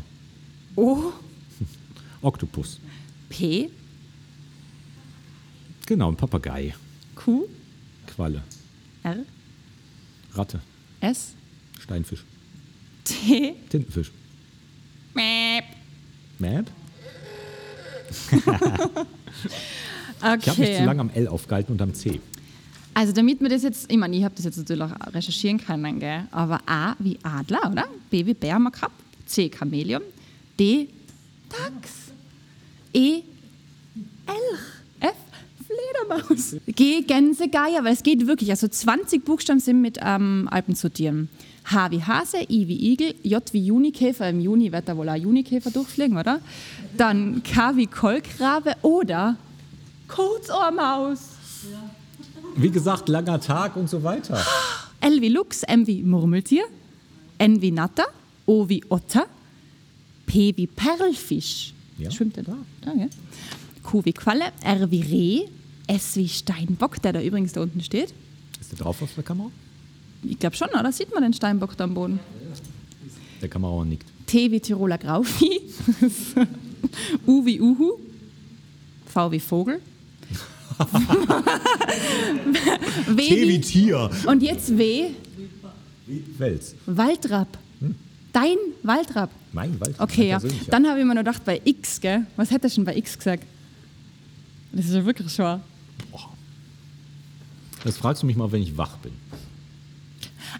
[0.76, 1.12] O,
[2.22, 2.80] Oktopus.
[3.28, 3.68] P,
[5.86, 6.74] Genau, ein Papagei,
[7.16, 7.46] Q,
[8.06, 8.42] Qualle,
[9.02, 9.16] R,
[10.32, 10.60] Ratte,
[11.00, 11.34] S,
[11.80, 12.24] Steinfisch,
[13.04, 14.12] T, Tintenfisch.
[15.14, 15.64] Mäp.
[16.38, 16.70] Map?
[20.24, 20.84] Ich habe mich zu Okay.
[20.84, 22.20] lange am L aufgehalten und am C.
[22.94, 25.98] Also damit wir das jetzt, ich meine, ich habe das jetzt natürlich auch recherchieren können,
[25.98, 26.28] gell?
[26.30, 27.86] aber A wie Adler, oder?
[28.10, 28.94] B wie Bär haben wir gehabt,
[29.26, 30.02] C Chamäleon,
[30.60, 30.88] D
[31.48, 32.11] Dachs,
[32.92, 33.22] E
[34.26, 34.60] Elch,
[35.00, 35.14] F
[35.66, 40.74] Fledermaus, G Gänse, Geier, weil es geht wirklich, also 20 Buchstaben sind mit ähm, Alpen
[40.74, 41.28] sortieren.
[41.64, 45.16] H wie Hase, I wie Igel, J wie Junikäfer, im Juni wird da wohl auch
[45.16, 46.40] Junikäfer durchfliegen, oder?
[46.96, 49.36] Dann K wie Kolkrabe oder
[50.08, 51.20] Kurzohrmaus.
[52.56, 54.44] Wie gesagt, langer Tag und so weiter.
[55.00, 56.64] L wie Luchs, M wie Murmeltier,
[57.38, 58.06] N wie Natter,
[58.46, 59.26] O wie Otter,
[60.26, 61.72] P wie Perlfisch.
[62.02, 62.10] Ja.
[62.10, 62.56] Schwimmt der da?
[62.82, 63.10] da gell?
[63.82, 65.48] Q wie Qualle, R wie Reh,
[65.86, 68.12] S wie Steinbock, der da übrigens da unten steht.
[68.60, 69.50] Ist der drauf auf der Kamera?
[70.22, 70.92] Ich glaube schon, oder?
[70.92, 72.20] Sieht man den Steinbock da am Boden?
[73.40, 74.06] Der Kamera nickt.
[74.26, 75.60] T wie Tiroler Grauvieh.
[77.26, 77.98] U wie Uhu.
[79.06, 79.80] V wie Vogel.
[83.06, 84.10] w wie, Tier.
[84.26, 85.10] und jetzt W.
[86.38, 86.74] Wels.
[86.86, 87.58] Waldrapp.
[88.32, 89.30] Dein Waldrapp.
[89.52, 89.94] Mein Wald.
[89.98, 90.40] Okay, ja.
[90.70, 92.26] Dann habe ich mir noch gedacht, bei X, gell?
[92.36, 93.44] Was hätte er schon bei X gesagt?
[94.72, 95.60] Das ist ja wirklich schwer.
[97.84, 99.12] Das fragst du mich mal, wenn ich wach bin.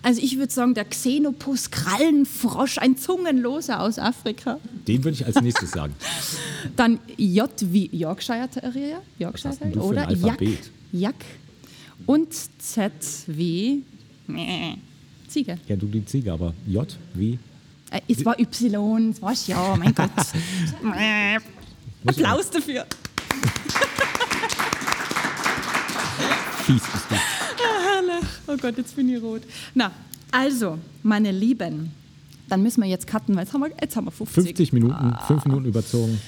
[0.03, 4.59] Also ich würde sagen, der Xenopus Krallenfrosch, ein Zungenloser aus Afrika.
[4.89, 5.95] Den würde ich als nächstes sagen.
[6.77, 9.03] Dann J wie Yorkshire Terrier.
[9.19, 10.01] Yorkshire Terrier, oder?
[10.11, 10.11] Jack.
[10.11, 10.71] Alphabet?
[10.93, 11.15] Jack.
[12.07, 12.93] Und Z
[13.29, 13.83] wie.
[15.29, 15.59] Ziege.
[15.69, 17.39] Ja, du die Ziege, aber J wie?
[17.93, 20.11] Äh, es war Y, es war ja, mein Gott.
[22.07, 22.87] Applaus dafür.
[26.65, 27.17] Fies bist du.
[28.47, 29.43] Oh Gott, jetzt bin ich rot.
[29.75, 29.93] Na,
[30.31, 31.93] also, meine Lieben,
[32.49, 34.45] dann müssen wir jetzt cutten, weil jetzt haben wir, jetzt haben wir 50.
[34.45, 36.21] 50 Minuten, 5 Minuten überzogen.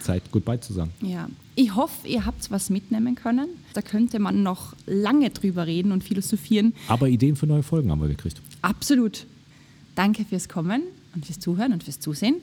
[0.00, 0.90] Zeit, goodbye zu sagen.
[1.00, 3.48] Ja, ich hoffe, ihr habt was mitnehmen können.
[3.72, 6.74] Da könnte man noch lange drüber reden und philosophieren.
[6.88, 8.42] Aber Ideen für neue Folgen haben wir gekriegt.
[8.62, 9.26] Absolut.
[9.94, 10.82] Danke fürs Kommen
[11.14, 12.36] und fürs Zuhören und fürs Zusehen.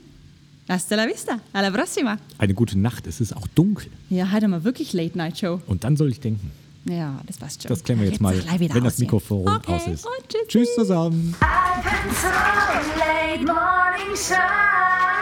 [0.67, 1.39] Hasta la vista.
[1.51, 2.17] Alla prossima.
[2.37, 3.89] Eine gute Nacht, es ist auch dunkel.
[4.09, 5.61] Ja, heute mal wirklich Late Night Show.
[5.65, 6.51] Und dann soll ich denken.
[6.85, 7.69] Ja, das passt schon.
[7.69, 9.05] Das klären wir jetzt mal, wenn das aus hier.
[9.05, 10.05] Mikrofon okay, aus ist.
[10.05, 10.75] Und tschüss.
[10.75, 11.35] Zusammen.
[11.39, 12.23] Alpen's
[12.97, 15.18] late morning show.